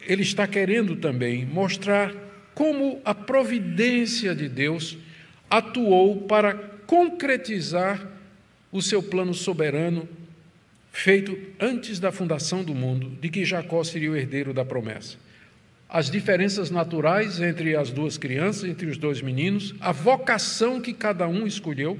[0.00, 2.14] ele está querendo também mostrar
[2.54, 4.96] como a providência de Deus
[5.50, 6.54] atuou para
[6.86, 8.08] concretizar
[8.70, 10.08] o seu plano soberano
[10.92, 15.16] feito antes da fundação do mundo, de que Jacó seria o herdeiro da promessa.
[15.88, 21.26] As diferenças naturais entre as duas crianças, entre os dois meninos, a vocação que cada
[21.26, 21.98] um escolheu,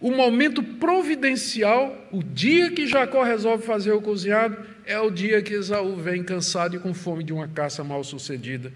[0.00, 5.54] o momento providencial, o dia que Jacó resolve fazer o cozinhado, é o dia que
[5.54, 8.72] Esaú vem cansado e com fome de uma caça mal sucedida.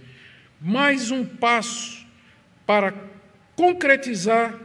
[0.61, 2.07] Mais um passo
[2.67, 2.95] para
[3.59, 4.57] concretizar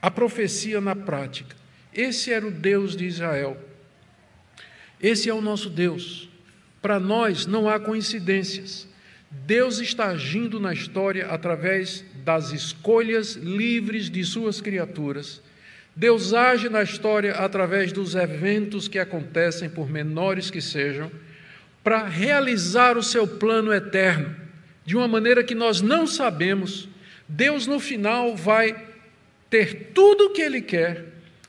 [0.00, 1.54] a profecia na prática.
[1.92, 3.58] Esse era o Deus de Israel.
[4.98, 6.30] Esse é o nosso Deus.
[6.80, 8.88] Para nós não há coincidências.
[9.30, 15.42] Deus está agindo na história através das escolhas livres de suas criaturas.
[15.94, 21.12] Deus age na história através dos eventos que acontecem, por menores que sejam,
[21.84, 24.34] para realizar o seu plano eterno,
[24.86, 26.88] de uma maneira que nós não sabemos,
[27.28, 28.74] Deus no final vai
[29.48, 31.04] ter tudo o que Ele quer,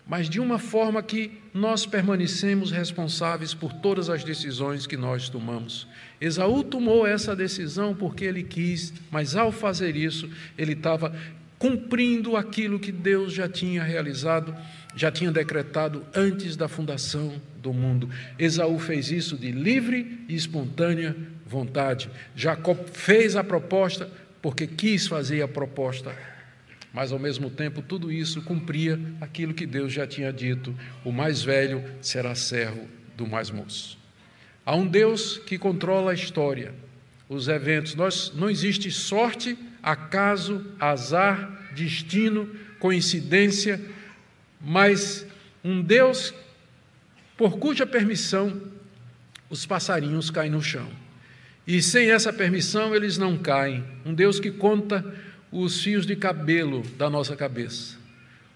[0.06, 5.88] mas de uma forma que nós permanecemos responsáveis por todas as decisões que nós tomamos.
[6.20, 11.16] Esaú tomou essa decisão porque ele quis, mas ao fazer isso, ele estava
[11.60, 14.54] cumprindo aquilo que Deus já tinha realizado,
[14.96, 18.10] já tinha decretado antes da fundação do mundo.
[18.38, 21.16] Esaú fez isso de livre e espontânea
[21.46, 22.10] vontade.
[22.36, 24.10] Jacó fez a proposta,
[24.44, 26.14] porque quis fazer a proposta,
[26.94, 31.42] mas ao mesmo tempo tudo isso cumpria aquilo que Deus já tinha dito: o mais
[31.42, 32.86] velho será servo
[33.16, 33.98] do mais moço.
[34.66, 36.76] Há um Deus que controla a história,
[37.30, 37.96] os eventos.
[37.96, 43.80] Nós, não existe sorte, acaso, azar, destino, coincidência,
[44.60, 45.26] mas
[45.64, 46.34] um Deus
[47.38, 48.62] por cuja permissão
[49.50, 51.03] os passarinhos caem no chão.
[51.66, 53.84] E sem essa permissão eles não caem.
[54.06, 55.04] Um Deus que conta
[55.52, 57.98] os fios de cabelo da nossa cabeça.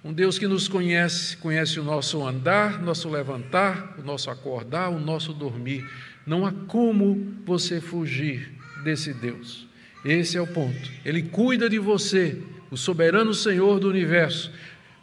[0.04, 5.00] Um Deus que nos conhece, conhece o nosso andar, nosso levantar, o nosso acordar, o
[5.00, 5.86] nosso dormir.
[6.26, 8.52] Não há como você fugir
[8.84, 9.68] desse Deus.
[10.06, 10.92] Esse é o ponto.
[11.04, 14.52] Ele cuida de você, o soberano Senhor do universo.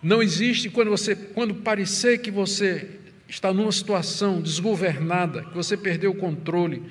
[0.03, 2.89] Não existe quando você, quando parecer que você
[3.29, 6.83] está numa situação desgovernada, que você perdeu o controle,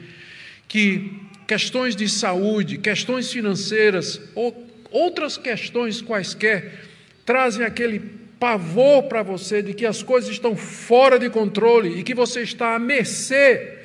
[0.74, 1.12] que
[1.46, 6.86] questões de saúde, questões financeiras ou outras questões quaisquer
[7.24, 8.00] trazem aquele
[8.40, 12.74] pavor para você de que as coisas estão fora de controle e que você está
[12.74, 13.82] à mercê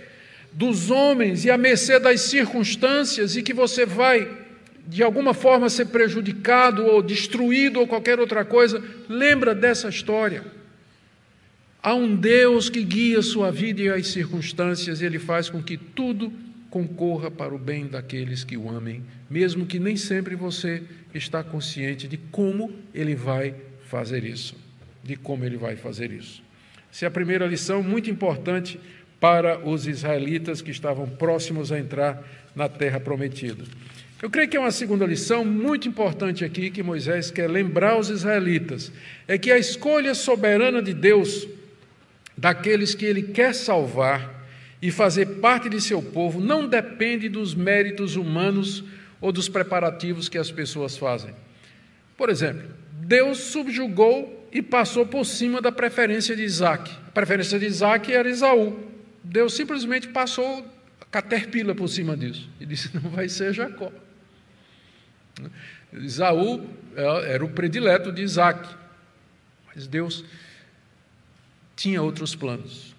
[0.50, 4.26] dos homens e à mercê das circunstâncias e que você vai
[4.86, 10.42] de alguma forma ser prejudicado ou destruído ou qualquer outra coisa, lembra dessa história.
[11.82, 15.62] Há um Deus que guia a sua vida e as circunstâncias, e Ele faz com
[15.62, 20.82] que tudo concorra para o bem daqueles que o amem, mesmo que nem sempre você
[21.14, 23.54] está consciente de como Ele vai
[23.86, 24.56] fazer isso.
[25.02, 26.42] De como Ele vai fazer isso.
[26.92, 28.78] Essa é a primeira lição, muito importante
[29.20, 32.22] para os israelitas que estavam próximos a entrar
[32.54, 33.64] na terra prometida.
[34.20, 38.10] Eu creio que é uma segunda lição muito importante aqui que Moisés quer lembrar os
[38.10, 38.90] israelitas:
[39.28, 41.46] é que a escolha soberana de Deus
[42.36, 44.37] daqueles que ele quer salvar
[44.80, 48.84] e fazer parte de seu povo não depende dos méritos humanos
[49.20, 51.34] ou dos preparativos que as pessoas fazem.
[52.16, 56.90] Por exemplo, Deus subjugou e passou por cima da preferência de Isaac.
[57.08, 58.88] A preferência de Isaac era Esaú.
[59.22, 60.64] Deus simplesmente passou
[61.00, 63.92] a caterpillar por cima disso e disse: não vai ser Jacó.
[65.92, 66.66] Esaú
[66.96, 68.68] é, era o predileto de Isaac,
[69.66, 70.24] mas Deus
[71.76, 72.94] tinha outros planos.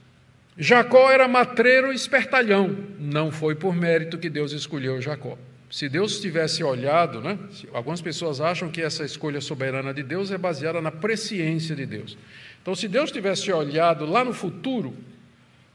[0.61, 5.37] Jacó era matreiro e espertalhão, não foi por mérito que Deus escolheu Jacó.
[5.71, 7.39] Se Deus tivesse olhado, né?
[7.71, 12.17] Algumas pessoas acham que essa escolha soberana de Deus é baseada na presciência de Deus.
[12.61, 14.93] Então, se Deus tivesse olhado lá no futuro,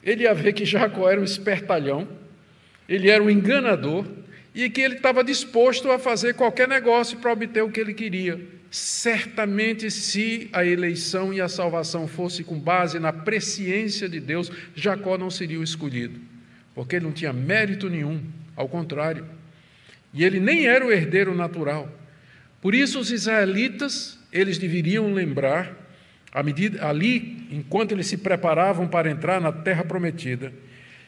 [0.02, 2.06] ele ia ver que Jacó era um espertalhão,
[2.86, 4.04] ele era um enganador,
[4.54, 8.38] e que ele estava disposto a fazer qualquer negócio para obter o que ele queria.
[8.76, 15.16] Certamente, se a eleição e a salvação fosse com base na presciência de Deus, Jacó
[15.16, 16.20] não seria o escolhido,
[16.74, 18.20] porque ele não tinha mérito nenhum,
[18.56, 19.26] ao contrário.
[20.12, 21.88] E ele nem era o herdeiro natural.
[22.60, 25.72] Por isso, os israelitas, eles deveriam lembrar,
[26.32, 30.52] à medida, ali, enquanto eles se preparavam para entrar na terra prometida,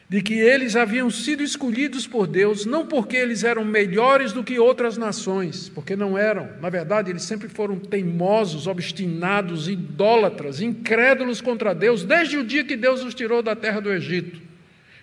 [0.09, 4.59] de que eles haviam sido escolhidos por Deus não porque eles eram melhores do que
[4.59, 6.49] outras nações, porque não eram.
[6.61, 12.77] Na verdade, eles sempre foram teimosos, obstinados, idólatras, incrédulos contra Deus, desde o dia que
[12.77, 14.41] Deus os tirou da terra do Egito.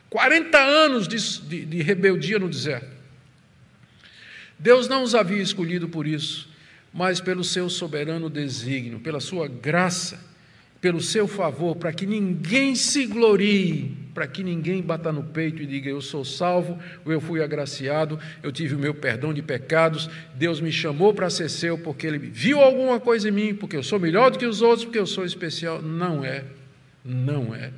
[0.09, 1.17] 40 anos de,
[1.49, 2.93] de, de rebeldia no deserto.
[4.57, 6.49] Deus não os havia escolhido por isso,
[6.93, 10.32] mas pelo seu soberano desígnio, pela sua graça
[10.83, 15.65] pelo seu favor, para que ninguém se glorie, para que ninguém bata no peito e
[15.65, 20.09] diga: Eu sou salvo, ou eu fui agraciado, eu tive o meu perdão de pecados,
[20.35, 23.81] Deus me chamou para ser seu porque Ele viu alguma coisa em mim, porque eu
[23.81, 25.81] sou melhor do que os outros, porque eu sou especial.
[25.81, 26.43] Não é,
[27.05, 27.71] não é.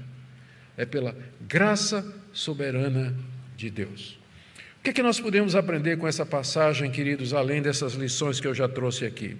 [0.76, 1.16] É pela
[1.48, 2.04] graça
[2.34, 3.16] soberana
[3.56, 4.18] de Deus.
[4.80, 8.48] O que, é que nós podemos aprender com essa passagem, queridos, além dessas lições que
[8.48, 9.38] eu já trouxe aqui?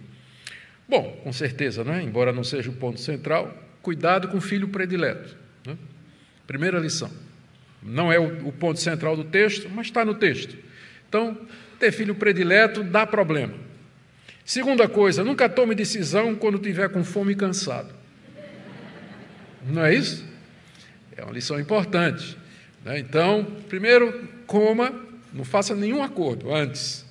[0.88, 2.02] Bom, com certeza, né?
[2.04, 5.36] embora não seja o ponto central, cuidado com o filho predileto.
[5.66, 5.78] Né?
[6.46, 7.10] Primeira lição.
[7.82, 10.58] Não é o, ponto central do texto, mas está no texto.
[11.08, 11.38] Então,
[11.80, 13.54] ter filho predileto dá problema.
[14.44, 17.94] Segunda coisa, nunca tome decisão quando tiver com fome e cansado.
[19.68, 20.26] Não é isso?
[21.16, 22.38] É uma lição importante.
[22.84, 23.00] Né?
[23.00, 24.94] Então, primeiro, coma,
[25.34, 27.05] não faça nenhum acordo antes.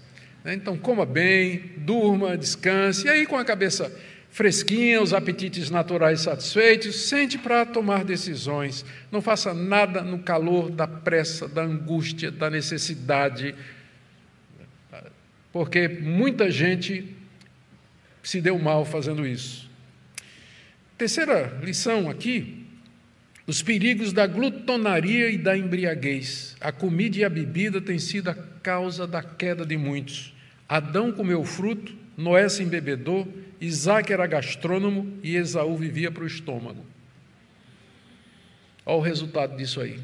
[0.45, 0.55] Né?
[0.55, 3.91] Então, coma bem, durma, descanse, e aí, com a cabeça
[4.31, 8.85] fresquinha, os apetites naturais satisfeitos, sente para tomar decisões.
[9.11, 13.55] Não faça nada no calor da pressa, da angústia, da necessidade,
[15.53, 17.17] porque muita gente
[18.25, 19.71] se deu mal fazendo isso.
[20.99, 22.67] Terceira lição aqui,
[23.47, 26.57] os perigos da glutonaria e da embriaguez.
[26.61, 30.34] A comida e a bebida têm sido a causa da queda de muitos.
[30.69, 33.29] Adão comeu fruto, Noé se embebedou,
[33.61, 36.85] Isaac era gastrônomo e Esaú vivia para o estômago.
[38.87, 39.99] Olha o resultado disso aí.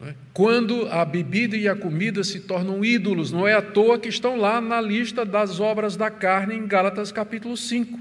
[0.00, 0.14] É?
[0.32, 4.36] Quando a bebida e a comida se tornam ídolos, não é à toa que estão
[4.36, 7.98] lá na lista das obras da carne em Gálatas capítulo 5.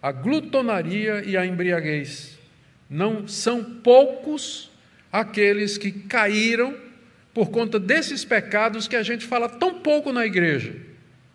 [0.00, 2.38] A glutonaria e a embriaguez.
[2.88, 4.70] Não são poucos
[5.12, 6.74] aqueles que caíram
[7.32, 10.74] por conta desses pecados que a gente fala tão pouco na igreja.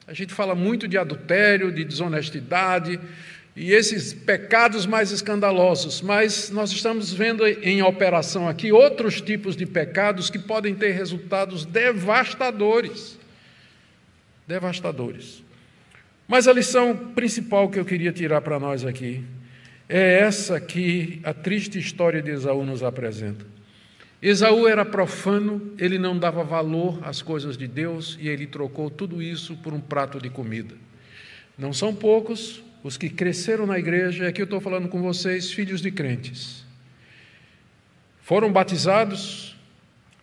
[0.07, 2.99] A gente fala muito de adultério, de desonestidade
[3.55, 9.65] e esses pecados mais escandalosos, mas nós estamos vendo em operação aqui outros tipos de
[9.65, 13.17] pecados que podem ter resultados devastadores.
[14.47, 15.43] Devastadores.
[16.27, 19.23] Mas a lição principal que eu queria tirar para nós aqui
[19.87, 23.45] é essa que a triste história de Esaú nos apresenta.
[24.25, 29.21] Esaú era profano, ele não dava valor às coisas de Deus e ele trocou tudo
[29.21, 30.75] isso por um prato de comida.
[31.57, 35.51] Não são poucos os que cresceram na igreja, e aqui eu estou falando com vocês,
[35.51, 36.63] filhos de crentes.
[38.21, 39.57] Foram batizados,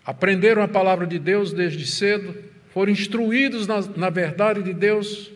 [0.03, 2.35] aprenderam a palavra de Deus desde cedo,
[2.73, 5.31] foram instruídos na, na verdade de Deus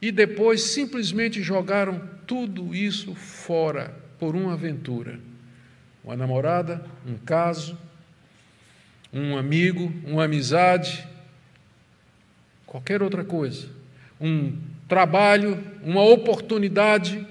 [0.00, 5.20] e depois simplesmente jogaram tudo isso fora por uma aventura.
[6.04, 7.78] Uma namorada, um caso,
[9.12, 11.06] um amigo, uma amizade,
[12.66, 13.68] qualquer outra coisa.
[14.20, 17.26] Um trabalho, uma oportunidade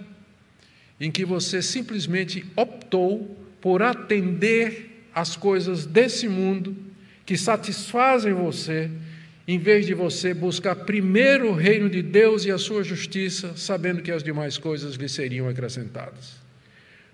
[1.00, 6.76] em que você simplesmente optou por atender às coisas desse mundo
[7.26, 8.90] que satisfazem você,
[9.48, 14.02] em vez de você buscar primeiro o reino de Deus e a sua justiça, sabendo
[14.02, 16.43] que as demais coisas lhe seriam acrescentadas.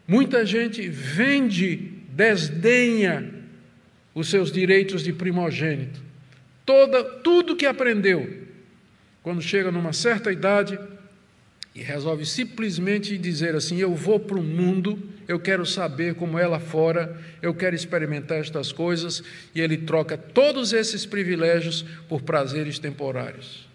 [0.10, 1.76] Muita gente vende,
[2.10, 3.32] desdenha
[4.16, 6.02] os seus direitos de primogênito.
[6.66, 8.48] Toda, tudo que aprendeu,
[9.22, 10.80] quando chega numa certa idade
[11.76, 14.98] e resolve simplesmente dizer assim: Eu vou para o mundo,
[15.28, 20.18] eu quero saber como é lá fora, eu quero experimentar estas coisas, e ele troca
[20.18, 23.69] todos esses privilégios por prazeres temporários.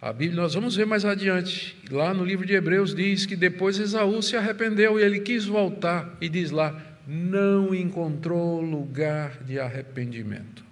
[0.00, 3.78] A Bíblia, nós vamos ver mais adiante, lá no livro de Hebreus diz que depois
[3.78, 10.64] Esaú se arrependeu e ele quis voltar, e diz lá: não encontrou lugar de arrependimento.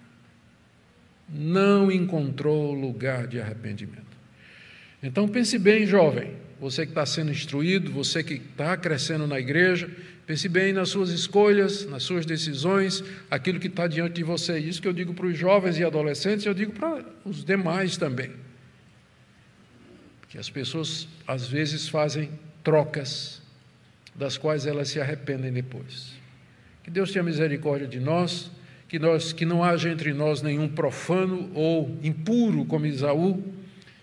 [1.28, 4.16] Não encontrou lugar de arrependimento.
[5.02, 9.90] Então pense bem, jovem, você que está sendo instruído, você que está crescendo na igreja,
[10.26, 14.58] pense bem nas suas escolhas, nas suas decisões, aquilo que está diante de você.
[14.58, 18.30] Isso que eu digo para os jovens e adolescentes, eu digo para os demais também.
[20.28, 22.30] Que as pessoas às vezes fazem
[22.62, 23.40] trocas
[24.14, 26.12] das quais elas se arrependem depois.
[26.82, 28.50] Que Deus tenha misericórdia de nós,
[28.88, 33.42] que, nós, que não haja entre nós nenhum profano ou impuro como Isaú,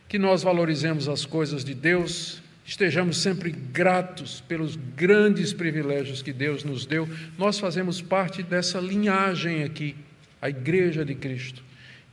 [0.07, 6.63] que nós valorizemos as coisas de Deus, estejamos sempre gratos pelos grandes privilégios que Deus
[6.63, 7.09] nos deu.
[7.37, 9.95] Nós fazemos parte dessa linhagem aqui,
[10.41, 11.63] a Igreja de Cristo.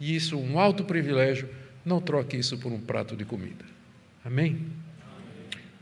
[0.00, 1.48] E isso, um alto privilégio,
[1.84, 3.71] não troque isso por um prato de comida.
[4.24, 4.66] Amém?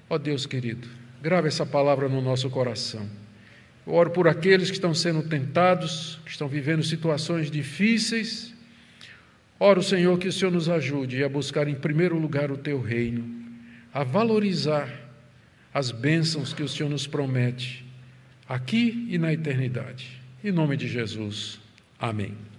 [0.08, 0.88] Ó oh Deus querido,
[1.22, 3.08] grave essa palavra no nosso coração.
[3.86, 8.54] Eu oro por aqueles que estão sendo tentados, que estão vivendo situações difíceis.
[9.58, 13.24] Oro, Senhor, que o Senhor nos ajude a buscar em primeiro lugar o teu reino,
[13.92, 14.88] a valorizar
[15.72, 17.86] as bênçãos que o Senhor nos promete,
[18.48, 20.20] aqui e na eternidade.
[20.42, 21.60] Em nome de Jesus.
[21.98, 22.49] Amém.